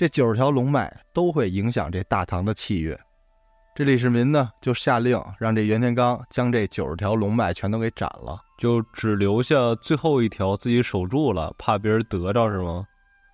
[0.00, 2.96] 这九十条龙脉都会影响这大唐的气运。
[3.74, 12.86] 这李世民呢，就下令让这袁天罡将这九十条龙脉全都给斩了，就只留下最后一条自己守住了，怕别人得着是吗？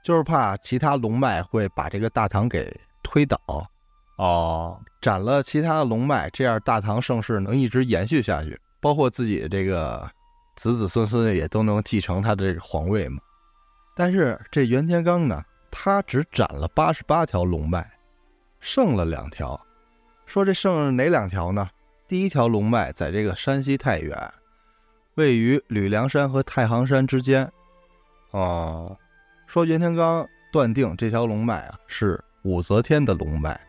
[0.03, 2.69] 就是怕其他龙脉会把这个大唐给
[3.01, 3.39] 推倒。
[4.19, 10.05] 哦，斩了其他的龙脉，这样大唐盛世能一直延续下去，包括自己这个
[10.57, 13.21] 子子孙孙也都能继承他的这个皇位嘛。
[13.95, 15.41] 但是这袁天罡呢，
[15.79, 17.87] 他只斩了八十八条龙脉，
[18.61, 19.61] 剩了两条。
[20.25, 21.69] 说这剩哪两条呢？
[22.09, 24.19] 第一条龙脉在这个山西太原，
[25.17, 27.53] 位于吕梁山和太行山之间。
[28.31, 28.97] 哦，
[29.47, 33.61] 说袁天罡断定这条龙脉啊是武则天的龙脉，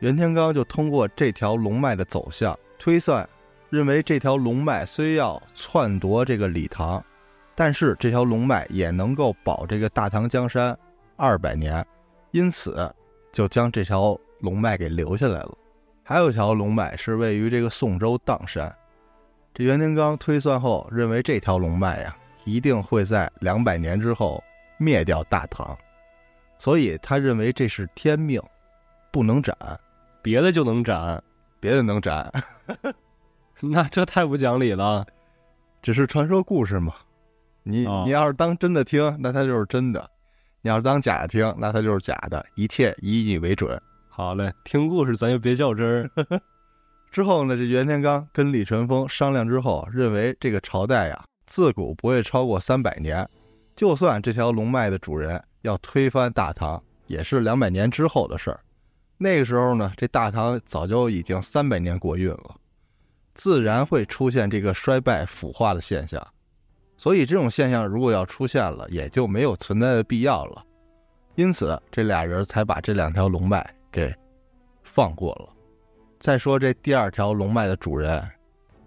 [0.00, 3.26] 袁天罡就通过这条龙脉的走向推算，
[3.70, 7.02] 认为这条龙脉虽要篡夺这个李唐，
[7.54, 10.78] 但是这条龙脉也能够保这个大唐江山
[11.20, 11.86] 二百年，
[12.30, 12.90] 因此
[13.30, 15.54] 就将这条龙脉给留下来了。
[16.02, 18.74] 还有一条龙脉是位于这个宋州砀山，
[19.52, 24.42] 这袁天罡推算后认为这条龙脉呀一定会在两百年之后
[24.78, 25.76] 灭掉大唐，
[26.58, 28.42] 所以他认为这是天命，
[29.12, 29.54] 不能斩，
[30.22, 31.22] 别的就能斩，
[31.60, 32.32] 别的能斩，
[33.60, 35.06] 那这太不讲理了。
[35.82, 36.94] 只是传说故事嘛。
[37.62, 40.00] 你哦你要是当真的听，那它就是真的；
[40.62, 42.44] 你要是当假的听，那它就是假的。
[42.54, 43.80] 一切以你为准。
[44.08, 46.10] 好嘞，听故事咱就别较真儿。
[47.10, 53.26] 之后呢，这袁天罡跟李淳风商量之后，认为这个朝代呀，自古不会超过三百年，
[53.74, 58.60] 就算这条龙脉的主人要推翻大唐，也是两百年之后的事儿。
[59.16, 62.54] 那个时候呢，这大唐早就已经三百年国运了，
[63.34, 66.24] 自然会出现这个衰败腐化的现象。
[67.00, 70.62] 所以这种现象如果要出现了，也就没有存在的必要了。
[71.34, 74.14] 因此，这俩人才把这两条龙脉给
[74.82, 75.48] 放过了。
[76.18, 78.22] 再说这第二条龙脉的主人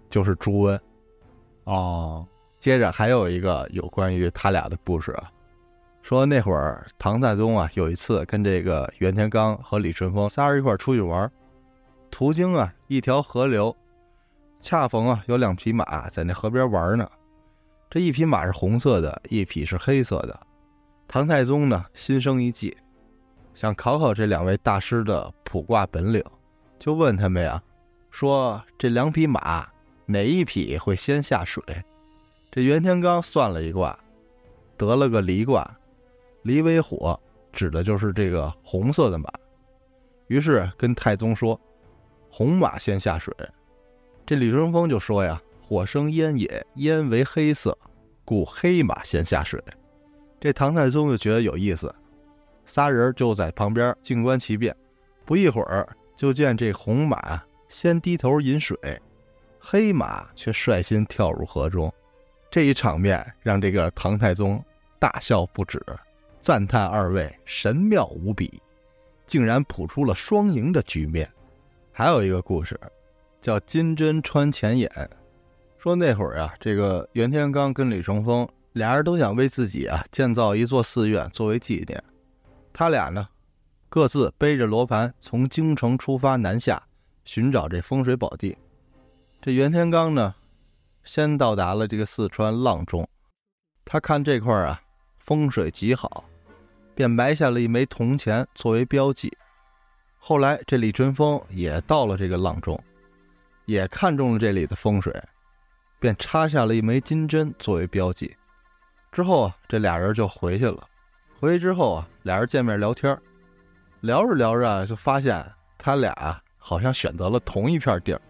[0.08, 0.80] 就是朱温。
[1.64, 2.24] 哦，
[2.60, 5.28] 接着还有一个有关于他俩的故事啊，
[6.00, 11.32] 说那会儿唐太宗啊有一次跟这个袁天罡和李淳风仨人一块儿出去玩儿，
[12.12, 13.76] 途经啊一条河流，
[14.60, 17.10] 恰逢啊有两匹马在那河边玩呢。
[17.94, 20.40] 这一匹马是红色的，一匹是黑色的。
[21.06, 22.76] 唐太宗呢心生一计，
[23.54, 26.20] 想考考这两位大师的卜卦本领，
[26.76, 27.62] 就问他们呀，
[28.10, 29.68] 说这两匹马
[30.06, 31.62] 哪一匹会先下水？
[32.50, 33.96] 这袁天罡算了一卦，
[34.76, 35.78] 得了个离卦，
[36.42, 37.16] 离为火，
[37.52, 39.30] 指的就是这个红色的马。
[40.26, 41.60] 于是跟太宗说，
[42.28, 43.32] 红马先下水。
[44.26, 45.40] 这李淳风就说呀，
[45.74, 47.76] 火生烟也，烟为黑色，
[48.24, 49.60] 故黑马先下水。
[50.38, 51.92] 这唐太宗就觉得有意思，
[52.64, 54.72] 仨人就在旁边静观其变。
[55.24, 55.84] 不一会儿，
[56.14, 58.78] 就见这红马先低头饮水，
[59.58, 61.92] 黑马却率先跳入河中。
[62.52, 64.64] 这一场面让这个唐太宗
[65.00, 65.84] 大笑不止，
[66.38, 68.62] 赞叹二位神妙无比，
[69.26, 71.28] 竟然谱出了双赢的局面。
[71.90, 72.78] 还有一个故事，
[73.40, 74.88] 叫金针穿前眼，
[75.84, 82.02] 说那会儿啊，这个袁天罡跟李淳风俩人都想为自己啊建造一座寺院作为纪念。
[82.72, 83.28] 他俩呢，
[83.90, 86.82] 各自背着罗盘从京城出发南下，
[87.26, 88.56] 寻找这风水宝地。
[89.42, 90.34] 这袁天罡呢，
[91.04, 93.06] 先到达了这个四川阆中，
[93.84, 94.80] 他看这块啊
[95.18, 96.24] 风水极好，
[96.94, 99.30] 便埋下了一枚铜钱作为标记。
[100.16, 102.82] 后来这李淳风也到了这个阆中，
[103.66, 105.12] 也看中了这里的风水，
[106.04, 108.36] 便插下了一枚金针作为标记。
[109.10, 110.86] 之后啊，这俩人就回去了。
[111.40, 113.18] 回去之后啊，俩人见面聊天，
[114.02, 115.42] 聊着聊着啊，就发现
[115.78, 118.20] 他俩好像选择了同一片地儿。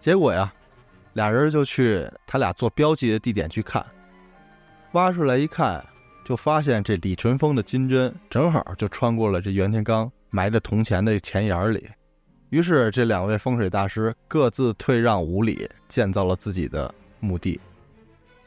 [0.00, 0.52] 结果呀，
[1.12, 3.86] 俩人就去他俩做标记的地点去看，
[4.94, 5.80] 挖出来一看，
[6.24, 11.88] 就发现这李淳风的金针正好就穿过了这袁天罡埋着铜钱的钱眼里。
[12.50, 16.92] 于是这两位风水大师各自退让五里，建造了自己的
[17.22, 17.58] 墓地，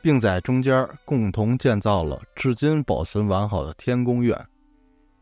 [0.01, 4.39] 并在中间共同建造了至今保存完好的天宫院。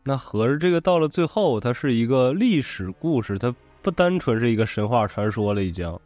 [0.02, 5.98] 那合着这个到了最后，它是一个历史故事，它不单纯是一个神话传说了，已经。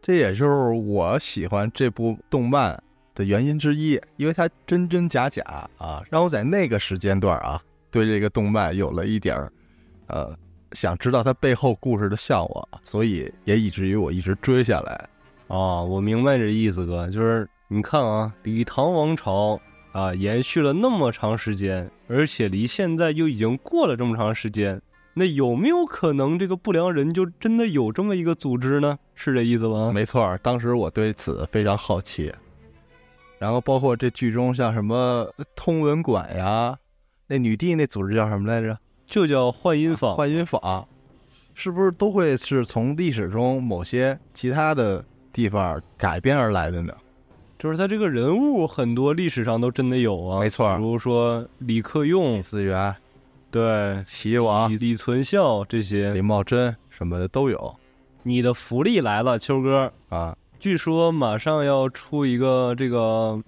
[0.00, 2.82] 这也就是我喜欢这部动漫
[3.14, 5.42] 的原因之一，因为它真真假假
[5.76, 9.52] 啊，让我在那个时间段啊，对这个动漫有了一点儿，
[10.06, 10.34] 呃，
[10.72, 15.08] 想知道它背后故事的向往，所以也以至于我一直追下来。
[15.52, 19.60] 哦，我明白这意思，哥，就是你看啊，李唐王朝
[19.92, 24.80] 啊，延续了那么长时间，而且离现在又已经过了这么长时间，
[25.12, 28.98] 那有没有可能这个不良人就真的有这么一个组织呢？
[29.14, 29.92] 是这意思吗？
[29.92, 32.32] 没错，当时我对此非常好奇。
[33.38, 36.78] 然后包括这剧中像什么通文馆呀，
[37.26, 38.78] 那女帝那组织叫什么来着？
[39.06, 40.14] 就叫幻音坊。
[40.14, 40.88] 幻音坊，
[41.52, 46.92] 是不是都会是从历史中某些其他的地方改编而来的呢？
[47.58, 52.94] 就是他这个人物很多历史上都真的有啊，没错比如说李克用，资源、
[53.52, 56.20] 对，齐王李、存孝这些李。
[56.20, 57.76] 茂贞什么的都有
[58.24, 60.36] 你的福利来了，秋哥，啊。
[60.58, 63.40] 据说马上要出一个这个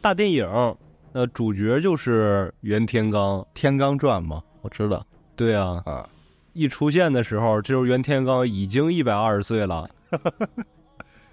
[0.00, 0.76] 大电影，
[1.12, 3.42] 那主角就是袁天罡。
[3.54, 4.42] 《天罡传》嘛？
[4.62, 6.08] 我知道对啊，啊。
[6.52, 9.88] 一出现的时候，这时候袁天罡已经一百二十岁了。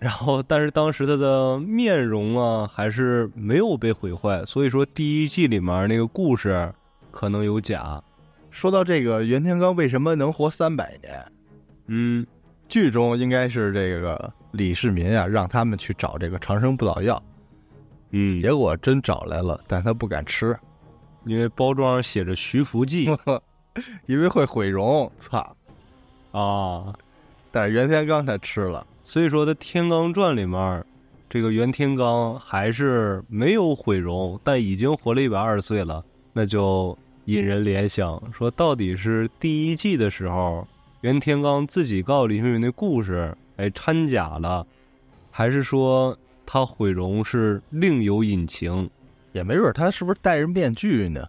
[0.03, 6.73] 然后，但是当时他的面容啊，还是没有被毁坏，所以说第一季里面那个故事
[7.09, 8.03] 可能有假。
[8.51, 11.31] 说到这个袁天罡为什么能活三百年，
[11.87, 12.27] 嗯，
[12.67, 17.23] 剧中应该是这个李世民啊，让他们去找这个长生不老药，
[18.11, 20.53] 嗯，结果真找来了，但他不敢吃，
[21.23, 23.09] 因为包装上写着徐福记
[24.05, 25.09] 因为会毁容。
[25.17, 25.55] 操！
[26.33, 26.93] 啊，
[27.55, 30.83] 但袁天罡他吃了，所以说在《天罡传》里面，
[31.29, 40.67] 这个袁天罡还是没有毁容，但已经活了一百二十岁了，那就引人联想，说到底是第一季的时候，
[41.01, 44.65] 袁天罡自己告李世民的故事，哎，掺假了，
[45.29, 48.89] 还是说他毁容是另有隐情？
[49.31, 51.23] 也没准他是不是戴着面具呢？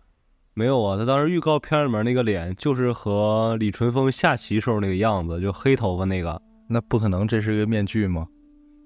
[0.56, 6.40] 没有啊，他当时预告片里面那个脸就是和李淳风下棋时候那个样子，就黑头发那个。
[6.68, 8.26] 那不可能，这是个面具吗？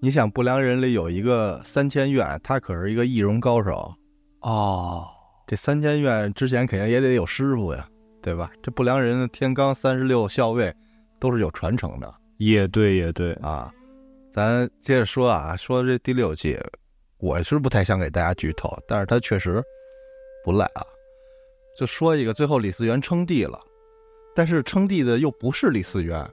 [0.01, 3.95] 你想，不良人里有一个三千院，他可是一个易容高手。
[4.41, 5.07] 哦，
[5.47, 7.87] 这三千院之前肯定也得有师傅呀，
[8.23, 8.51] 对吧？
[8.63, 10.75] 这不良人的天罡三十六校尉
[11.21, 13.71] 都是有传承的也对，也对，啊。
[14.33, 16.59] 咱接着说啊，说这第六季，
[17.19, 19.63] 我是不太想给大家剧透，但是他确实
[20.45, 20.83] 不赖啊。
[21.79, 23.57] 就说一个，最后李嗣源称帝了，
[24.35, 26.29] 但是称帝的又不是李嗣源，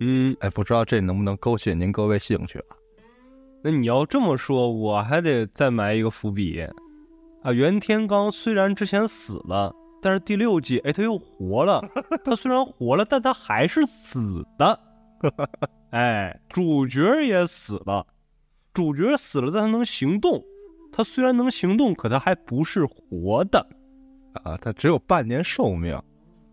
[0.00, 2.76] 嗯，哎，不知道这能不能勾起您各位兴趣啊？
[3.62, 6.66] 那你要这么说，我还得再埋一个伏笔
[7.42, 7.52] 啊。
[7.52, 11.86] 袁天罡虽然之前死了，但是第六季，哎，他又活了。
[12.24, 14.80] 他虽然活了，但他还是死的。
[15.92, 18.06] 哎，主角也死了，
[18.72, 20.42] 主角死了，但他能行动。
[20.90, 23.68] 他虽然能行动，可他还不是活的。
[24.44, 26.00] 啊，他只有半年寿命，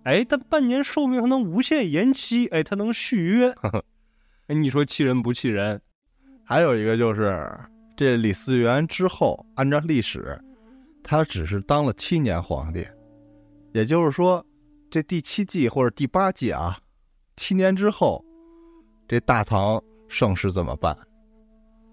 [0.03, 3.53] 哎，但半年寿命他能无限延期，哎，他能续约。
[4.47, 5.81] 哎，你说气人不气人？
[6.43, 7.49] 还有一个就是
[7.97, 10.39] 这李嗣源之后，按照历史，
[11.03, 12.85] 他只是当了七年皇帝，
[13.73, 14.45] 也就是说，
[14.91, 16.77] 这第七季或者第八季啊，
[17.35, 18.23] 七年之后，
[19.07, 20.95] 这大唐盛世怎么办？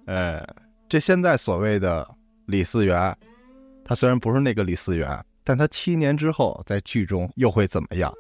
[0.07, 0.47] 哎，
[0.89, 2.07] 这现在所谓的
[2.47, 3.17] 李嗣源，
[3.83, 5.09] 他虽然不是那个李嗣源，
[5.45, 8.13] 但他七年之后在剧中又会怎么样？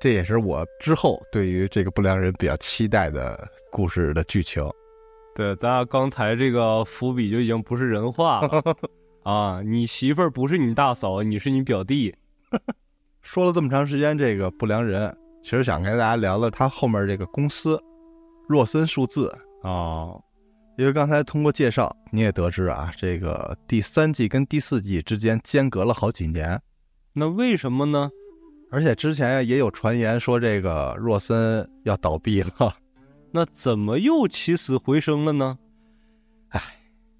[0.00, 4.62] 这也是我之后对于这个不良人比较期待的故事的剧情。
[5.34, 8.62] 对，咱俩刚才这个伏笔就已经不是人话了
[9.22, 9.60] 啊！
[9.64, 12.14] 你媳妇儿不是你大嫂，你是你表弟。
[13.22, 17.80] 说了这么长时间这个不良人，其实想跟大家聊聊他后面这个公司
[18.48, 19.32] 若森数字，
[19.62, 20.20] 哦，
[20.78, 26.62] 因为刚才通过介绍你也得知啊，这个第三季跟第四季之间间隔了好几年，
[27.12, 28.08] 那为什么呢？
[28.70, 32.76] 而且之前也有传言说这个若森要倒闭了，
[33.32, 35.58] 那怎么又起死回生了呢？
[36.50, 36.62] 哎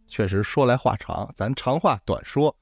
[0.07, 2.55] 确实说来话长，咱长话短说，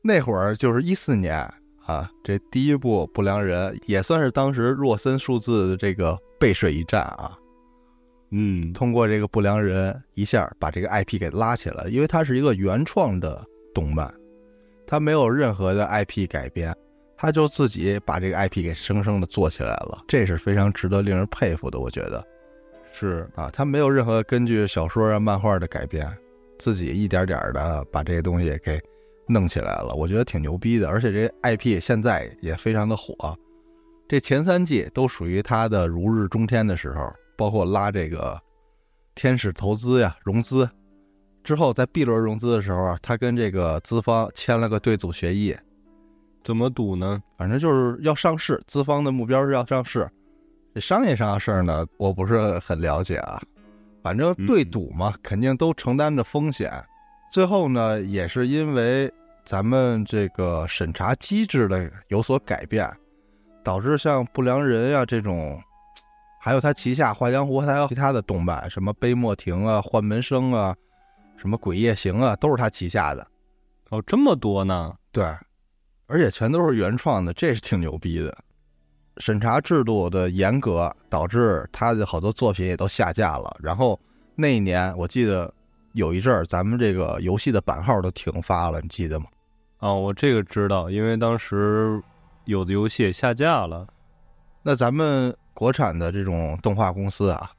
[0.00, 1.36] 那会儿就是一四年
[1.84, 7.36] 啊，这第一部不良人也算是当时若森数字的这个背水一战啊。
[8.30, 14.12] 嗯，通过这个不良人一下把这个 IP 给拉起来了，因为它是一个原创的动漫，
[14.84, 16.74] 它没有任何的 IP 改编，
[17.16, 22.22] 他就自己把这个 IP 给生生的做起来了，这是非常值得令人佩服的，我觉得。
[22.92, 23.28] 是。
[23.36, 26.06] 啊，他没有任何根据小说啊、漫画的改编，
[26.58, 28.80] 自己一点点的把这些东西给
[29.28, 33.38] 弄起来了，我觉得挺牛逼的，而且这 IP 现在也非常的火，
[34.08, 37.08] 这前三季都属于他的如日中天的时候。
[37.36, 38.40] 包括拉这个
[39.14, 40.68] 天使投资呀、融资，
[41.44, 45.56] 之后在 B 轮融资的时候啊，他跟这个资方签了个对赌协议，
[46.44, 47.22] 怎么赌呢？
[47.36, 50.10] 反正就是要上市，资方的目标是要上市，
[50.74, 53.40] 这商业上的事儿呢，我不是很了解啊。
[54.02, 56.72] 反正对赌嘛，肯定都承担着风险。
[57.30, 59.12] 最后呢，也是因为
[59.44, 62.88] 咱们这个审查机制的有所改变，
[63.64, 65.60] 导致像不良人呀这种，
[66.46, 70.72] 还有他旗下画江湖还有其他的动漫，什么杯莫停啊、幻门生啊、
[71.36, 73.26] 什么鬼夜行啊，都是他旗下的。
[73.90, 74.94] 哦，这么多呢？
[75.10, 75.24] 对，
[76.06, 78.32] 而且全都是原创的，这是挺牛逼的。
[79.16, 83.56] 审查制度的严格，导致他的好多作品也都下架了。
[83.60, 83.98] 然后
[84.36, 85.52] 那一年，我记得
[85.94, 89.26] 有一阵儿，咱们这个游戏的版号都停发了，你记得吗？
[89.78, 92.00] 啊，我这个知道，因为当时
[92.44, 93.84] 有的游戏也下架了。
[94.62, 97.50] 那咱们国产的这种动画公司啊，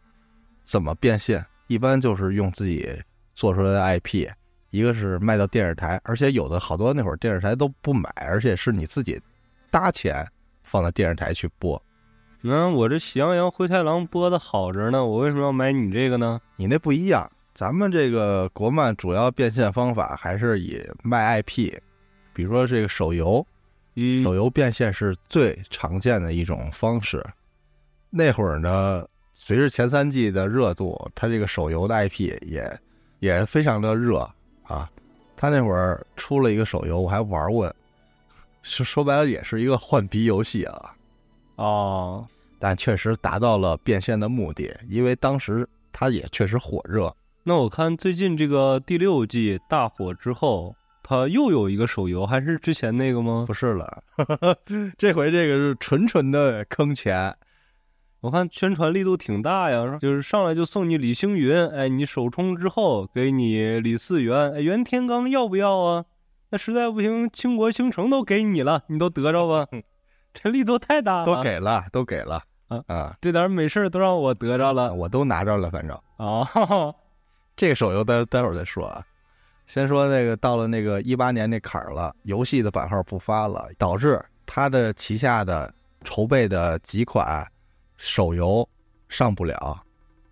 [0.63, 1.43] 怎么变现？
[1.65, 2.87] 一般就是用自己
[3.33, 4.29] 做出来的 IP，
[4.69, 9.19] 一个是卖到电视台，而且有的好多那会儿电视台都不买，而且是你自己
[9.71, 10.23] 搭钱
[10.61, 11.81] 放到电视台去播。
[12.41, 16.39] 那我这《喜羊羊灰太狼》播的好着呢，我为什么要买你这个呢？
[16.55, 21.73] 你那不一样，咱们这个国漫主要变现方法还是以卖 IP，
[22.31, 23.45] 比如说这个手游，
[23.95, 27.25] 嗯手游变现是最常见的一种方式。
[28.09, 32.79] 那会儿呢，随着前三季的热度，它这个手游的 IP 也
[33.19, 34.19] 也非常的热
[34.63, 34.89] 啊。
[35.35, 37.71] 它那会儿出了一个手游，我还玩过，
[38.63, 40.95] 说说白了也是一个换皮游戏啊。
[41.57, 42.27] 哦，
[42.59, 47.13] 但确实达到了变现的目的，因为当时它也确实火热。
[47.43, 53.45] 那我看最近这个第六季大火之后，它又有一个手游，还是之前那个吗？
[53.47, 54.03] 不是了，
[54.97, 57.35] 这回这个是纯纯的坑钱。
[58.27, 66.03] 我看宣传力度挺大呀，就是上来就送你李星云，哎，你首充之后给你李四元，哎，袁天罡要不要啊？
[66.49, 69.65] 那实在不行，倾国倾城都给你了，你都得着吧？
[70.33, 73.15] 这力度太大了，都给了，都给了啊啊！
[73.21, 76.45] 这点美事儿都让我得着了我都拿着了，反正啊！
[77.55, 79.01] 这个手游待待会儿再说啊。
[79.67, 85.73] 先说那个到了那个一八年那坎儿了，游戏的版号不发了，导致他的旗下的
[86.03, 87.49] 筹备的几款
[87.97, 88.67] 手游
[89.09, 89.55] 上不了。
[89.57, 89.83] 啊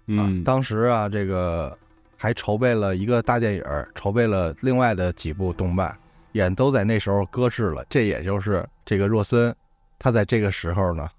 [0.07, 1.76] 嗯，，当时啊，这个
[2.16, 3.63] 还筹备了一个大电影，
[3.95, 5.97] 筹备了另外的几部动漫，
[6.32, 7.84] 也都在那时候搁置了。
[7.89, 9.55] 这也就是这个若森，
[9.97, 11.09] 他在这个时候呢，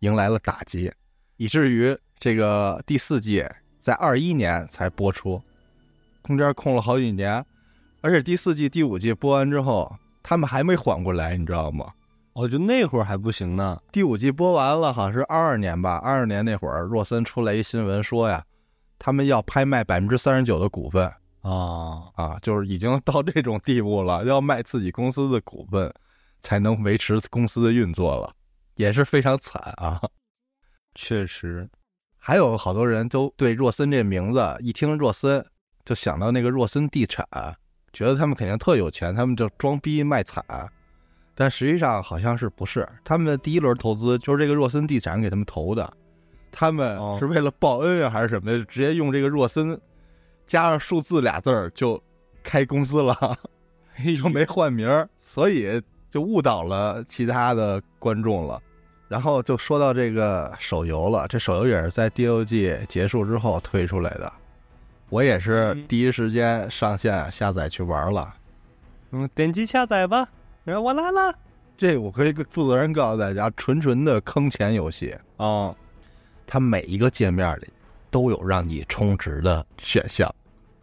[0.00, 0.92] 迎来了打击，
[1.38, 3.42] 以至于这个第四季
[3.78, 5.40] 在二一年才播出，
[6.22, 7.42] 中间空了好几年，
[8.02, 11.90] 而且第四季、第五季播完之后，他们还没缓过来，你知道吗？
[12.36, 13.80] 哦，就那会儿还不行呢。
[13.90, 15.96] 第五季播完了，好像是二二年吧。
[15.96, 18.44] 二二年那会儿，若森出来一新闻说呀，
[18.98, 21.10] 他们要拍卖百分之三十九的股份
[21.40, 25.90] 啊，啊，就是已经到这种地步了，要卖自己公司的股份
[26.38, 28.30] 才能维持公司的运作了，
[28.74, 29.98] 也是非常惨啊。
[30.94, 31.66] 确实，
[32.18, 35.42] 还有好多人都对若森这名字一听若森
[35.86, 37.26] 就想到那个若森地产，
[37.94, 40.44] 觉得他们肯定特有钱，他们就装逼卖惨。
[41.38, 45.92] 但实际上好像是不是，他们的第一轮投资就是这个若森地产给他们投的，
[46.50, 49.78] 他们哦是为了报恩啊还是什么的，直接用这个若森
[50.46, 52.02] 加上数字俩字儿就
[52.42, 53.14] 开公司了，
[54.16, 58.58] 就没换名儿，所以就误导了其他的观众了。
[59.08, 64.32] 然后就说到这个手游了，这手游也是在第六季结束之后推出来的，
[65.10, 68.34] 我也是嗯第一时间上线下载去玩了。
[69.10, 70.28] 嗯，点击下载吧。
[70.66, 71.32] 然后我来了。
[71.76, 75.74] 这我可以负责任告诉大家，纯纯的坑钱游戏，哦，
[76.44, 77.68] 它每一个界面里
[78.10, 80.34] 都有让你充值的选项，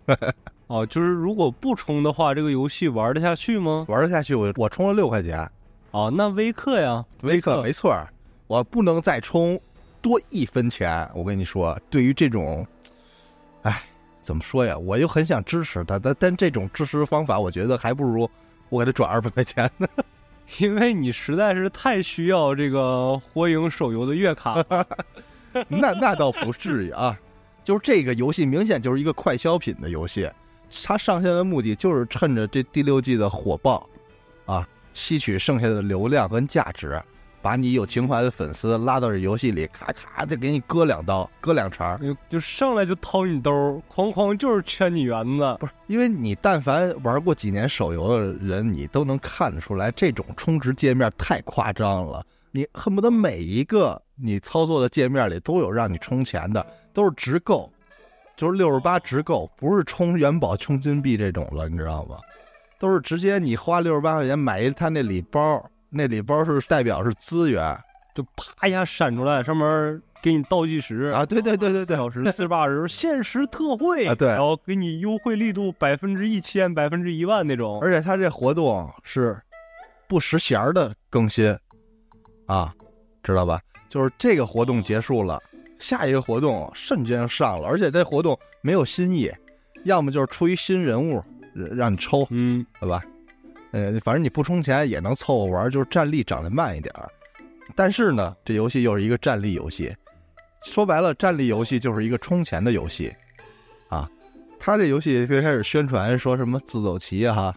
[0.68, 3.86] 哦，就是如果不充的话，这个游戏玩得下去吗？
[3.90, 4.34] 玩得下去。
[4.34, 5.50] 我我充了六块钱，
[5.92, 7.94] 哦，那微氪呀，微氪没错，
[8.48, 9.60] 我不能再充
[10.02, 11.10] 多一分钱。
[11.14, 12.66] 我跟你说，对于这种，
[13.64, 13.84] 哎，
[14.22, 14.78] 怎么说呀？
[14.78, 18.30] 我又很想支持他，但但这种支持方法，我觉得还不如
[18.70, 19.88] 我给他转二百块钱呢。
[20.60, 24.88] 因为你实在是太需要这个火影手游的月卡了。
[25.70, 27.18] 那那倒不至于啊，
[27.64, 30.30] 就是这个游戏明显就是一个快消品的游戏，
[30.84, 33.88] 它上线的目的就是趁着这第六季的火爆，
[34.46, 37.02] 啊，吸取剩下的流量跟价值，
[37.44, 41.98] 把你有情怀的粉丝拉到这游戏里，咔咔的给你割两刀，割两茬。
[41.98, 43.52] 就就上来就掏你兜，
[43.94, 45.58] 哐哐就是圈你圆子。
[45.60, 52.26] 不是，因为你但凡玩过几年手游的人，你都能看得出来，这种充值界面太夸张了。
[52.52, 57.70] 你恨不得每一个你操作的界面里都有让你充钱的，都是直购，
[58.38, 62.16] 就是六十八直购，不是充元宝、充金币这种了，你知道吗？
[62.80, 65.64] 都是直接你花六十八块钱买一他那礼包，
[65.94, 67.78] 那礼包是代表是资源，
[68.16, 77.80] 就啪一下闪出来，上面给你倒计时啊，对对对对对，小时四十八时限时特惠啊对然后给你优惠力度百分之一千、百分之一万那种。
[77.82, 79.40] 而且它这活动是
[80.08, 81.56] 不时弦儿的更新
[82.48, 82.74] 啊，
[83.22, 83.60] 知道吧？
[83.90, 85.40] 就是这个活动结束了，
[85.78, 89.32] 下一个活动瞬间上了，而且这活动没有新意，
[89.84, 91.24] 要么就是出一新人物
[91.54, 93.04] 让让你抽，嗯，好吧？
[93.74, 97.10] 呃，反正你不充钱也能凑合玩，就是战力涨得慢一点儿。
[97.76, 99.94] 但是呢，这游戏又是一个战力游戏，
[100.64, 103.14] 说白了，战力游戏就是一个充钱的游戏
[103.90, 104.10] 啊。
[104.60, 107.56] 他这游戏最开始宣传说什么自走棋啊，哈，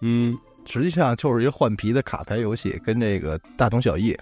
[0.00, 0.36] 嗯，
[0.66, 4.16] 实际上就是一个换皮的卡牌游戏，跟这个大同小异。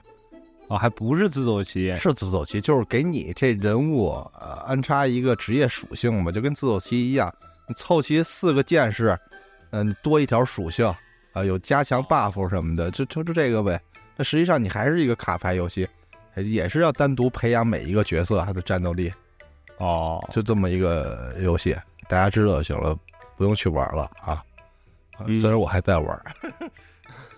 [0.68, 4.08] 啊，还不是自走棋，是自走棋，就是给你这人物
[4.38, 7.34] 呃安插一个职业属性嘛，就跟自走棋一样，
[7.66, 9.18] 你凑齐四个剑士，
[9.70, 10.94] 嗯、多一条属性
[11.32, 13.80] 啊、有加强 buff 什么的，就就就这个呗。
[14.16, 15.88] 那实际上你还是一个卡牌游戏，
[16.36, 19.12] 也是要单独培养每一个角色他的战斗力，
[19.76, 21.76] 哦，就这么一个游戏，
[22.08, 22.98] 大家知道就行了，
[23.36, 24.42] 不用去玩了啊。
[25.26, 26.22] 嗯虽然我还在玩，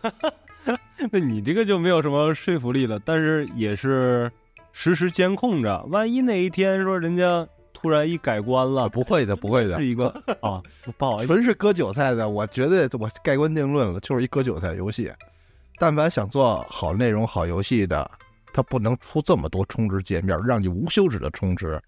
[1.10, 4.30] 那你这个就没有什么说服力了，但是也是
[4.72, 7.48] 实时监控着，万一哪一天说人家
[7.80, 10.08] 突然一改观了，不会的，不会的是，一个
[10.40, 10.62] 啊，
[10.98, 15.12] 不好意思，纯是割韭菜的，我绝对我盖棺定论了，就是一割韭菜游戏。
[15.78, 18.10] 但凡想做好内容、好游戏的，
[18.52, 21.80] 它不能出这么多充值界面，让你无休止的充值。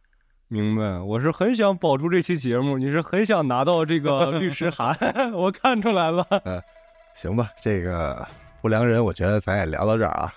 [0.49, 4.97] 明白，我是很想保住这期节目，你是很想拿到这个律师函，
[5.33, 6.27] 我看出来了。
[6.45, 6.63] 嗯
[7.15, 8.27] 行吧，这个
[8.63, 10.33] 不良人，我觉得咱也聊到这儿啊。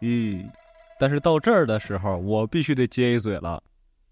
[0.00, 0.48] 嗯，
[0.98, 3.62] 但是到这儿的时候，我必须得接一嘴了。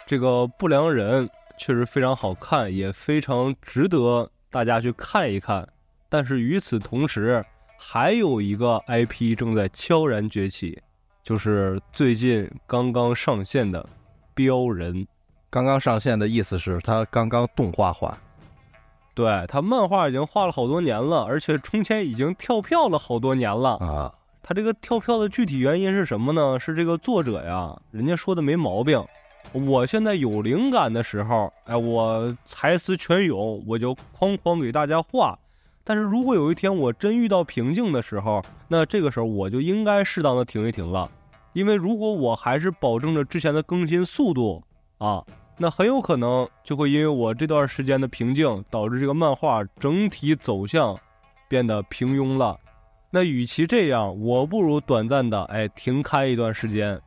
[0.06, 1.28] 这个不良人
[1.58, 5.68] 确实非常好看，也非常值得大家去看一看。
[6.08, 7.44] 但是与此同时，
[7.76, 10.80] 还有一个 IP 正在悄然崛起，
[11.24, 13.82] 就是最近刚刚上线的
[14.32, 14.94] 《标人》。
[15.50, 18.16] 刚刚上线的意思是它刚刚动画化，
[19.12, 23.76] 对他漫画已经画了好多年了，而且中间已经跳票了好多年了。
[23.78, 26.60] 啊，他这个跳票的具体原因是什么呢？
[26.60, 29.04] 是这个作者呀，人家说的没毛病。
[29.52, 35.38] 我现在有灵感的时候，哎，我才思泉涌，我就哐哐给大家画。
[35.82, 41.10] 但是如果有一天我真遇到瓶颈的时候，那这个时候我就应该适当的停一停了，
[41.52, 44.62] 因为如果我还是保证着之前的更新速度
[44.98, 45.24] 啊，
[45.56, 50.98] 那很有可能就会因为我这段时间的瓶颈，导致这个漫画整体走向
[51.48, 52.58] 变得平庸了。
[53.10, 57.00] 那与其这样，我不如短暂的哎停开一段时间，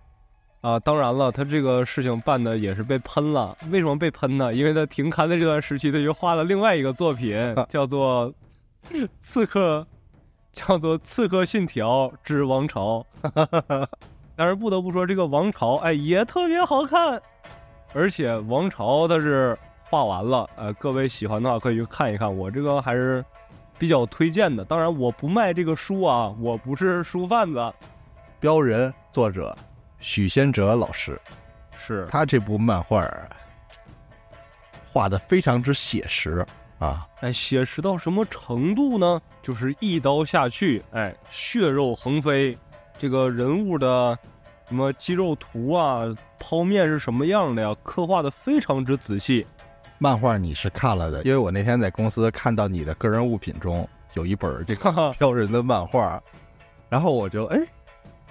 [0.62, 3.57] 啊，当然了，他这个事情办的也是被喷了。
[3.72, 4.53] 为什么被喷呢？
[4.53, 7.34] 因为他停刊的这段时期，他又画了另外一个作品，
[7.70, 8.34] 叫做
[9.22, 9.80] 《刺客》，
[10.51, 13.05] 叫做《刺客信条之王朝
[14.36, 17.22] 》。但是不得不说，这个王朝哎也特别好看，
[17.93, 22.38] 而且王朝它是画完了，呃，各位喜欢的话可以去看一看。
[22.38, 23.24] 我这个还是
[23.78, 24.66] 比较推荐的。
[24.66, 27.74] 当然，我不卖这个书啊，我不是书贩子。
[28.41, 29.57] 标人作者
[30.00, 31.20] 许仙哲老师，
[31.78, 33.30] 是他这部漫画儿
[34.91, 36.45] 画的非常之写实
[36.80, 39.22] 啊，哎，写实到什么程度呢？
[39.41, 42.58] 就是一刀下去，哎，血肉横飞，
[42.97, 44.18] 这个人物的
[44.68, 46.04] 什么肌肉图啊、
[46.39, 49.45] 剖面是什么样的呀，刻画的非常之仔细。
[49.97, 56.22] 漫画你是看了的，因为我那天在公司看到你的个人物品中有一本这个哈哈，标人的漫画，
[56.88, 57.60] 然后我就哎，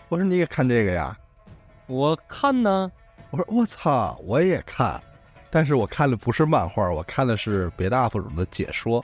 [0.08, 1.14] 我说你也看这个呀？
[1.88, 2.92] 我看呢，
[3.30, 5.02] 我说我操，我也看，
[5.50, 9.02] 但是我看的不是漫画，我看的是别的 UP 主的解说。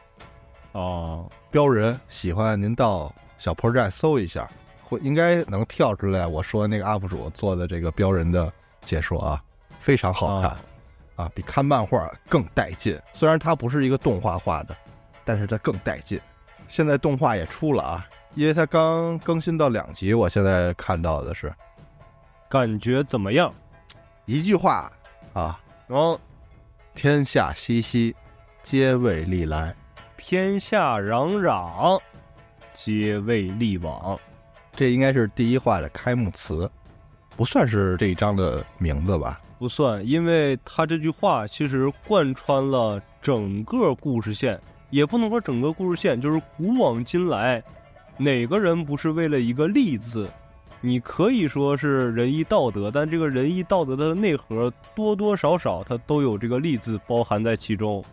[0.73, 4.47] 哦，标人喜欢您到小破站搜一下，
[4.83, 9.43] 会应该能跳出来我说那个 UP 主做的这个标人的解说啊，
[9.81, 10.51] 非常好看。
[10.51, 10.61] 啊
[11.17, 13.01] 啊，比看漫画更带劲。
[13.13, 14.77] 虽然它不是一个动画画的，
[15.25, 16.21] 但是它更带劲。
[16.69, 21.55] 现在动画也出了啊，因为它刚更新到两集，我现在看到的是
[22.49, 23.53] 感觉怎么样？
[24.27, 24.91] 一句话
[25.33, 26.21] 啊：然后
[26.95, 28.15] 天下熙熙，
[28.63, 29.75] 皆为利来。
[30.17, 32.01] 天下攘攘，
[32.73, 34.19] 皆为利往。
[34.75, 36.71] 这应该是第一话的开幕词，
[37.37, 39.41] 不算是这一章的名字吧？
[39.59, 47.63] 不算，因为他这句话其实贯穿了整个故事线，也不能说整个故事线，就是古往今来，
[48.17, 50.31] 哪个人不是为了一个利字？
[50.85, 58.05] 你可以说是仁义道德，但这个仁义道德的内核多多少少它都有这个利字包含在其中，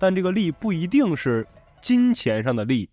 [0.00, 1.46] 但这个利不一定是
[1.80, 2.90] 金钱上的利，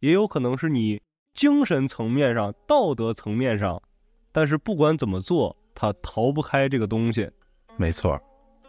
[0.00, 0.98] 也有可能是你
[1.34, 3.78] 精神层面上、道德层面上
[4.32, 7.30] 但是不管怎么做，它逃不开这个东西。
[7.76, 8.18] 没错，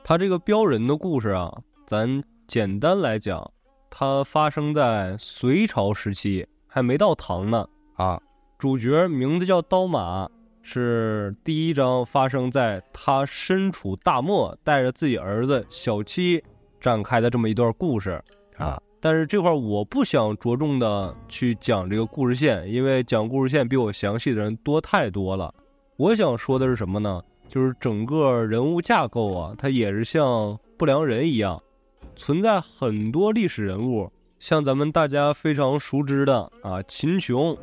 [0.04, 1.50] 他这个标人的故事啊，
[1.88, 3.50] 咱简单来讲，
[3.90, 7.66] 它发生在隋朝时期，还没到唐呢。
[7.96, 8.20] 啊，
[8.64, 10.30] 主角名字叫刀马，
[10.62, 16.42] 是第一章发生在他身处大漠，带着自己儿子小七
[16.80, 18.24] 展开的这么一段故事
[18.56, 18.82] 啊。
[19.02, 25.54] 但是这块我不想着重的去讲这个故事线，因为讲故事线比我详细的人多太多了。
[25.98, 27.22] 我想说的是什么呢？
[27.50, 31.62] 就是整个人物架构啊，它也是像不良人一样，
[32.16, 34.10] 存在很多历史人物，
[34.40, 37.58] 像咱们大家非常熟知的啊秦琼，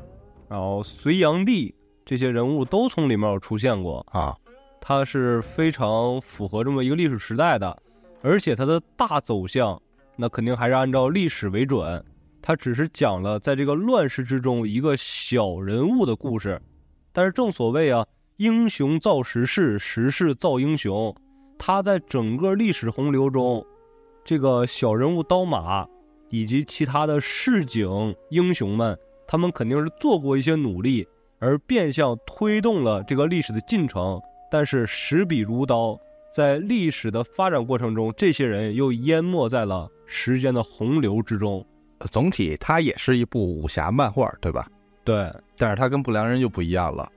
[0.51, 1.75] 然后隋炀帝。
[2.03, 4.37] 这些人物都从里面有出现过啊，
[4.81, 7.81] 它是非常符合这么一个历史时代的，
[8.21, 9.81] 而且它的大走向
[10.17, 12.05] 那肯定还是按照历史为准，
[12.43, 16.61] 它只是讲了在这个乱世之中一个小人物的故事，
[17.13, 18.05] 但是正所谓啊，
[18.39, 21.15] 英雄造时势，时势造英雄，
[21.59, 23.65] 他在整个历史洪流中，
[24.25, 25.87] 这个小人物刀马
[26.29, 28.99] 以及其他的市井英雄们，
[29.31, 31.07] 他们肯定是做过一些努力。
[31.39, 34.21] 而变相推动了这个历史的进程，
[34.51, 35.99] 但是执笔如刀，
[36.31, 41.65] 在历史的发展过程中，这些人又淹没在了时间的洪流之中。
[42.11, 44.69] 总体它也是一部武侠漫画，对吧？
[45.03, 47.11] 对，但是它跟不良人就不一样了，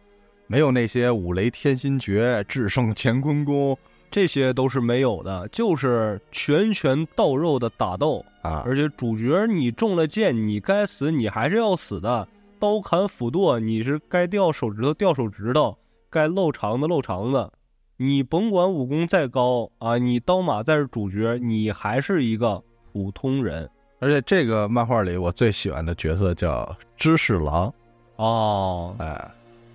[0.47, 3.77] 没有那些五雷天心诀、制胜乾坤功，
[4.13, 8.61] 这些都是没有的，就是拳拳到肉的打斗啊！
[8.63, 12.27] 而且主角你中了箭，你该死，你还是要死的。
[12.59, 15.75] 刀砍斧剁，你是该掉手指头掉手指头，
[16.11, 17.51] 该露肠子露肠子。
[17.97, 22.61] 你甭管武功再高啊，你刀马再是主角，你还是一个
[22.91, 23.67] 普通人。
[23.99, 27.73] 而且这个漫画里，我最喜欢的角色叫知识郎。
[28.17, 29.31] 哦，哎，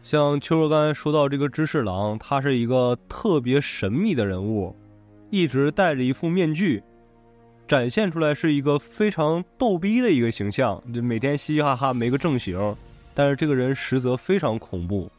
[0.09, 4.75] 像秋若刚才说到这个知侍郎，他是一个特别神秘的人物，
[5.29, 6.83] 一直戴着一副面具。
[7.67, 12.75] 展现出来是一个非常逗逼的一个形象，就每天嘻嘻哈哈没个正形，
[13.13, 15.13] 但是这个人实则非常恐怖。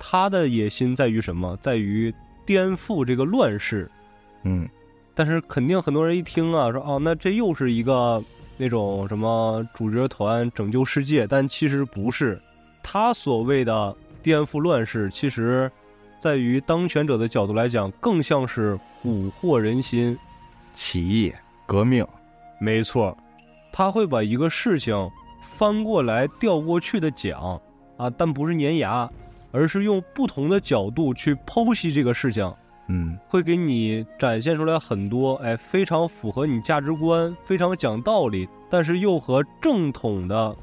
[0.00, 1.56] 他的野心在于什么？
[1.60, 2.12] 在于
[2.44, 3.88] 颠覆这个乱世。
[4.42, 4.68] 嗯，
[5.14, 8.20] 但是肯定很多人一听啊，说哦，那这又是一个
[8.56, 12.42] 那种什么主角团拯救世界，但其实不是。
[12.82, 15.70] 他所谓的颠覆乱世，其实
[16.18, 20.18] 在于当权者的角度来讲，更像是蛊惑人心、
[20.72, 21.30] 起义。
[21.66, 22.06] 革命，
[22.58, 23.16] 没错，
[23.70, 24.94] 他会把一个事情
[25.42, 27.60] 翻过来调过去的讲
[27.98, 29.10] 啊，但不是粘牙，
[29.52, 32.50] 而是用不同的角度去剖析这个事情。
[32.88, 40.54] 嗯，会给你展现出来很多哎，非常符合你价值观、非常讲道理，但是又和正统的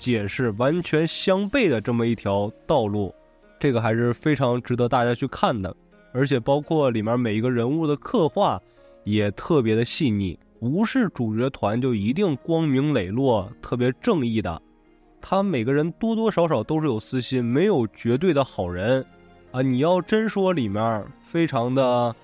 [0.00, 3.14] 解释完全相悖的这么一条道路。
[3.60, 5.76] 这个还是非常值得大家去看的，
[6.12, 8.58] 而且包括里面每一个人物的刻画
[9.04, 10.38] 也特别的细腻。
[10.58, 14.60] 不是主角团就一定光明磊落、特别正义的，
[15.20, 19.04] 他每个人多多少少都是有私心，没有绝对的好人
[19.52, 19.62] 啊！
[19.62, 22.14] 你要真说里面非常的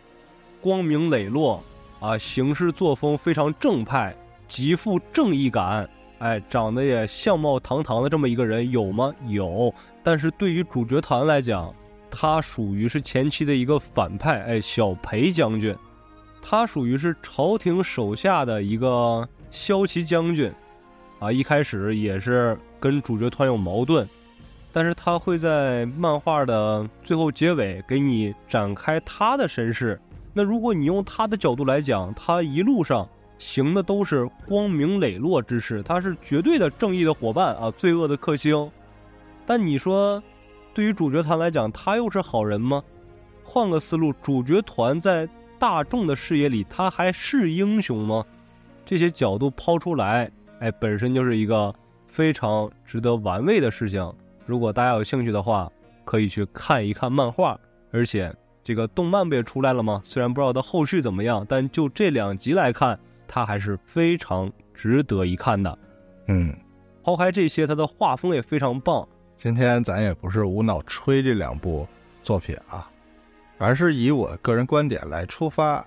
[0.60, 1.64] 光明磊落
[1.98, 4.14] 啊，行事作风非常正派，
[4.46, 5.88] 极富正义感，
[6.18, 9.14] 哎，长得也相貌堂堂的这么一个人有吗？
[9.28, 11.74] 有，但是对于主角团来讲，
[12.10, 15.74] 他属于是前期的一个反派，哎，小裴将军。
[16.40, 20.50] 他属于是朝廷手下的一个骁骑将军，
[21.18, 24.08] 啊，一开始也是跟主角团有矛盾，
[24.72, 30.00] 但是他会在漫画的最后结尾给你展开他的身世。
[30.32, 33.08] 那如果你用他的角度来讲，他一路上
[33.38, 38.70] 行的都是光明磊落之事，他是绝对的正义的伙伴啊，罪恶的克星。
[39.44, 40.22] 但你说，
[40.74, 42.82] 对于主角团来讲，他又是好人吗？
[43.44, 45.28] 换个思路，主角团在。
[45.58, 48.22] 大众的视野里，他还是英雄吗？
[48.84, 50.30] 这些角度抛出来，
[50.60, 51.74] 哎，本身就是一个
[52.06, 54.12] 非常值得玩味的事情。
[54.44, 55.72] 如果大家有兴趣的话，
[56.04, 57.58] 可以去看一看漫画。
[57.90, 58.30] 而且
[58.62, 59.98] 这个动漫不也出来了吗？
[60.04, 65.78] 虽然不知道它后续怎么样，但就这两集来看，它还是非常值得一看的。
[66.28, 66.54] 嗯，
[67.02, 69.06] 抛开这些，它的画风也非常棒。
[69.36, 71.86] 今天咱也不是无脑吹这两部
[72.22, 72.90] 作品啊。
[73.58, 75.86] 而是以我个人观点来出发，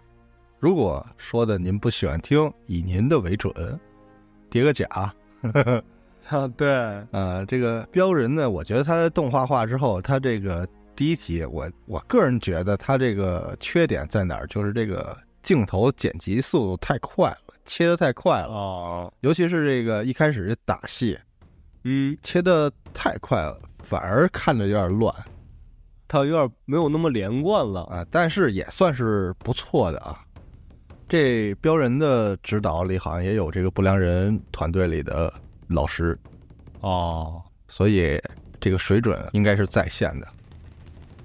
[0.57, 3.53] 如果说的您不喜欢听，以您的为准，
[4.49, 4.87] 叠个甲。
[5.41, 5.83] 呵 呵
[6.29, 6.67] 啊，对，
[7.11, 15.15] 呃，这个标人呢，我觉得他动画化之后，他这个第一集，我我个人觉得他这个缺点在哪儿，就是这个
[15.49, 21.17] 镜头剪辑速度太快了，切的太快了哦，尤其是这个一开始打戏，
[21.85, 25.11] 嗯，切的太快了，反而看着有点乱。
[26.07, 27.81] 它有点没有那么连贯了。
[27.85, 30.23] 啊，但是也算是不错的啊。
[31.07, 35.33] 这标人的指导里好像也有这个不良人团队里的
[35.69, 36.15] 老师，
[36.81, 38.21] 哦，所以
[38.61, 40.27] 这个水准应该是在线的。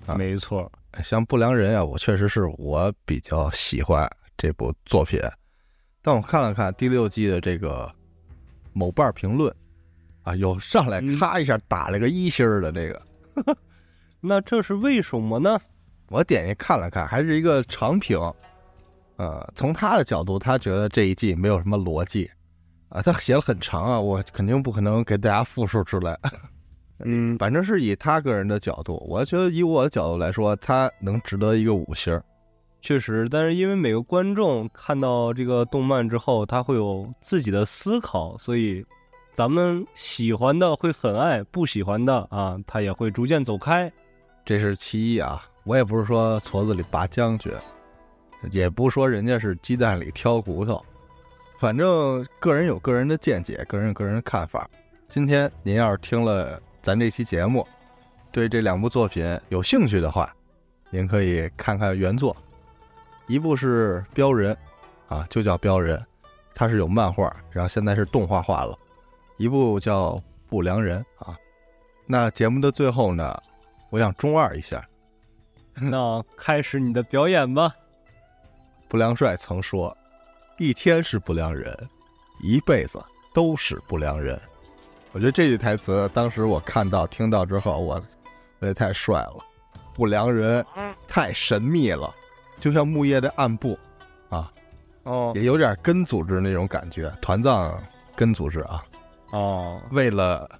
[0.06, 0.72] 啊没错，
[1.02, 5.20] 像不良人啊，我确实是我比较喜欢这部作品，
[6.02, 7.90] 但我看了看第六季的这个
[8.72, 9.54] 某瓣评论，
[10.22, 13.56] 啊，有上来嗯咔一下打了个一星儿的这个，
[14.20, 15.58] 那这是为什么呢？
[16.08, 18.18] 我点进看了看，还是一个长评。
[19.16, 22.30] 呃，从他的角度，他觉得这一季没有什么逻辑，
[22.88, 26.18] 啊，他写了很长啊，我肯定不可能给大家复述出来。
[27.00, 32.24] 嗯，反正是以他个人的角度，我觉得以我的角度来说，他能值得一个五星儿。
[32.80, 38.84] 确实，但是因为每个观众看到这个动漫之后，他会有自己的思考，所以
[39.32, 43.90] 咱们喜欢的会很爱，不喜欢的啊，他也会逐渐走开。
[44.44, 45.42] 这是其一啊。
[45.64, 47.50] 我也不是说矬子里拔将军，
[48.50, 50.84] 也不是说人家是鸡蛋里挑骨头，
[51.58, 54.68] 反正个人有个人的见解，个人有个人的看法。
[55.08, 57.66] 今天您要是听了咱这期节目，
[58.30, 60.30] 对这两部作品有兴趣的话，
[60.90, 62.36] 您可以看看原作，
[63.26, 64.54] 一部是《镖人》，
[65.14, 65.96] 啊，就叫《镖人》，
[66.54, 68.78] 它是有漫画，然后现在是动画化了；
[69.38, 70.10] 一部叫
[70.46, 71.34] 《不良人》啊。
[72.04, 73.34] 那节目的最后呢，
[73.88, 74.86] 我想中二一下。
[75.72, 77.74] 那开始你的表演吧。
[78.88, 79.96] 不良帅曾说
[80.58, 81.74] ：“一天是不良人，
[82.42, 84.38] 一辈子都是不良人。”
[85.14, 89.36] 我觉得这句台词，当时我看到、听到之后，我我觉得太帅了。
[89.94, 90.66] 不良人
[91.06, 92.12] 太神秘了，
[92.58, 93.78] 就像木叶的暗部
[94.28, 94.52] 啊，
[95.04, 97.08] 哦也有点根组织那种感觉。
[97.22, 97.80] 团藏
[98.16, 98.84] 根组织啊，
[99.30, 100.50] 哦，为了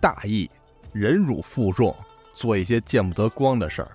[0.00, 0.50] 大义，
[0.92, 1.94] 忍辱负重，
[2.32, 3.92] 做一些见不得光的事儿，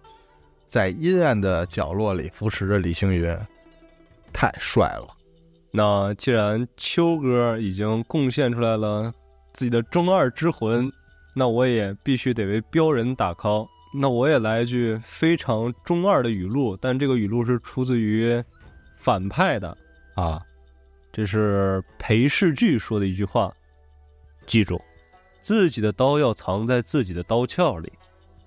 [0.66, 3.38] 在阴暗的角落里扶持着李星云，
[4.32, 5.08] 太帅了。
[5.70, 9.14] 那既然秋哥已经贡献出来了
[9.54, 10.91] 自己的中二之魂，
[11.34, 13.68] 那我也必须得为标人打 call。
[13.93, 18.41] 那我也来一句非常中二的语录，但这个语录是出自于
[18.95, 19.78] 反派的
[20.16, 20.41] 啊，
[21.12, 23.54] 这是裴世巨说的一句话。
[24.47, 24.82] 记住，
[25.41, 27.91] 自己的刀要藏在自己的刀鞘里，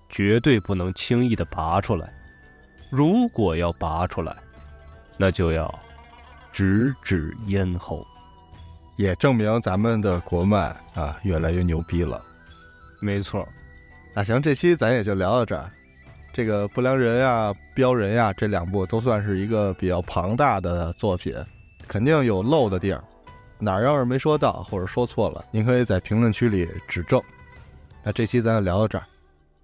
[0.08, 2.10] 绝对不能轻易的拔出来。
[2.90, 4.34] 如果要拔出来，
[5.18, 5.72] 那就要
[6.52, 8.06] 直指咽喉。
[8.96, 12.22] 也证明咱们的国漫啊越来越牛逼了。
[13.00, 13.46] 没错，
[14.14, 15.70] 那行，这期咱也就聊到这儿。
[16.32, 21.32] 这个不良人啊、标人呀，这两部都算是一个比较庞大的作品，
[21.86, 23.04] 肯定有漏的地儿，
[23.58, 27.22] 哪儿要是没说到或者说错了，您可以在评论区里指正。
[28.02, 29.04] 那这期咱就聊到这儿，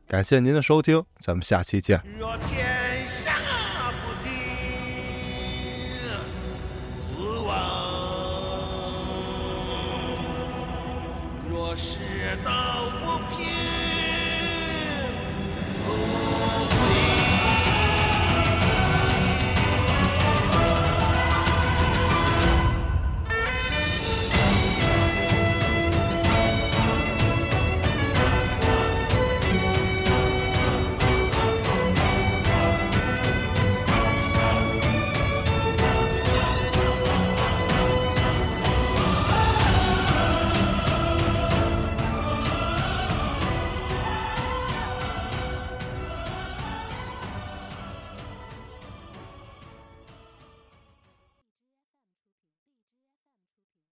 [0.06, 2.00] 感谢您的收听，咱们下期见。
[11.70, 12.09] 忘；若世道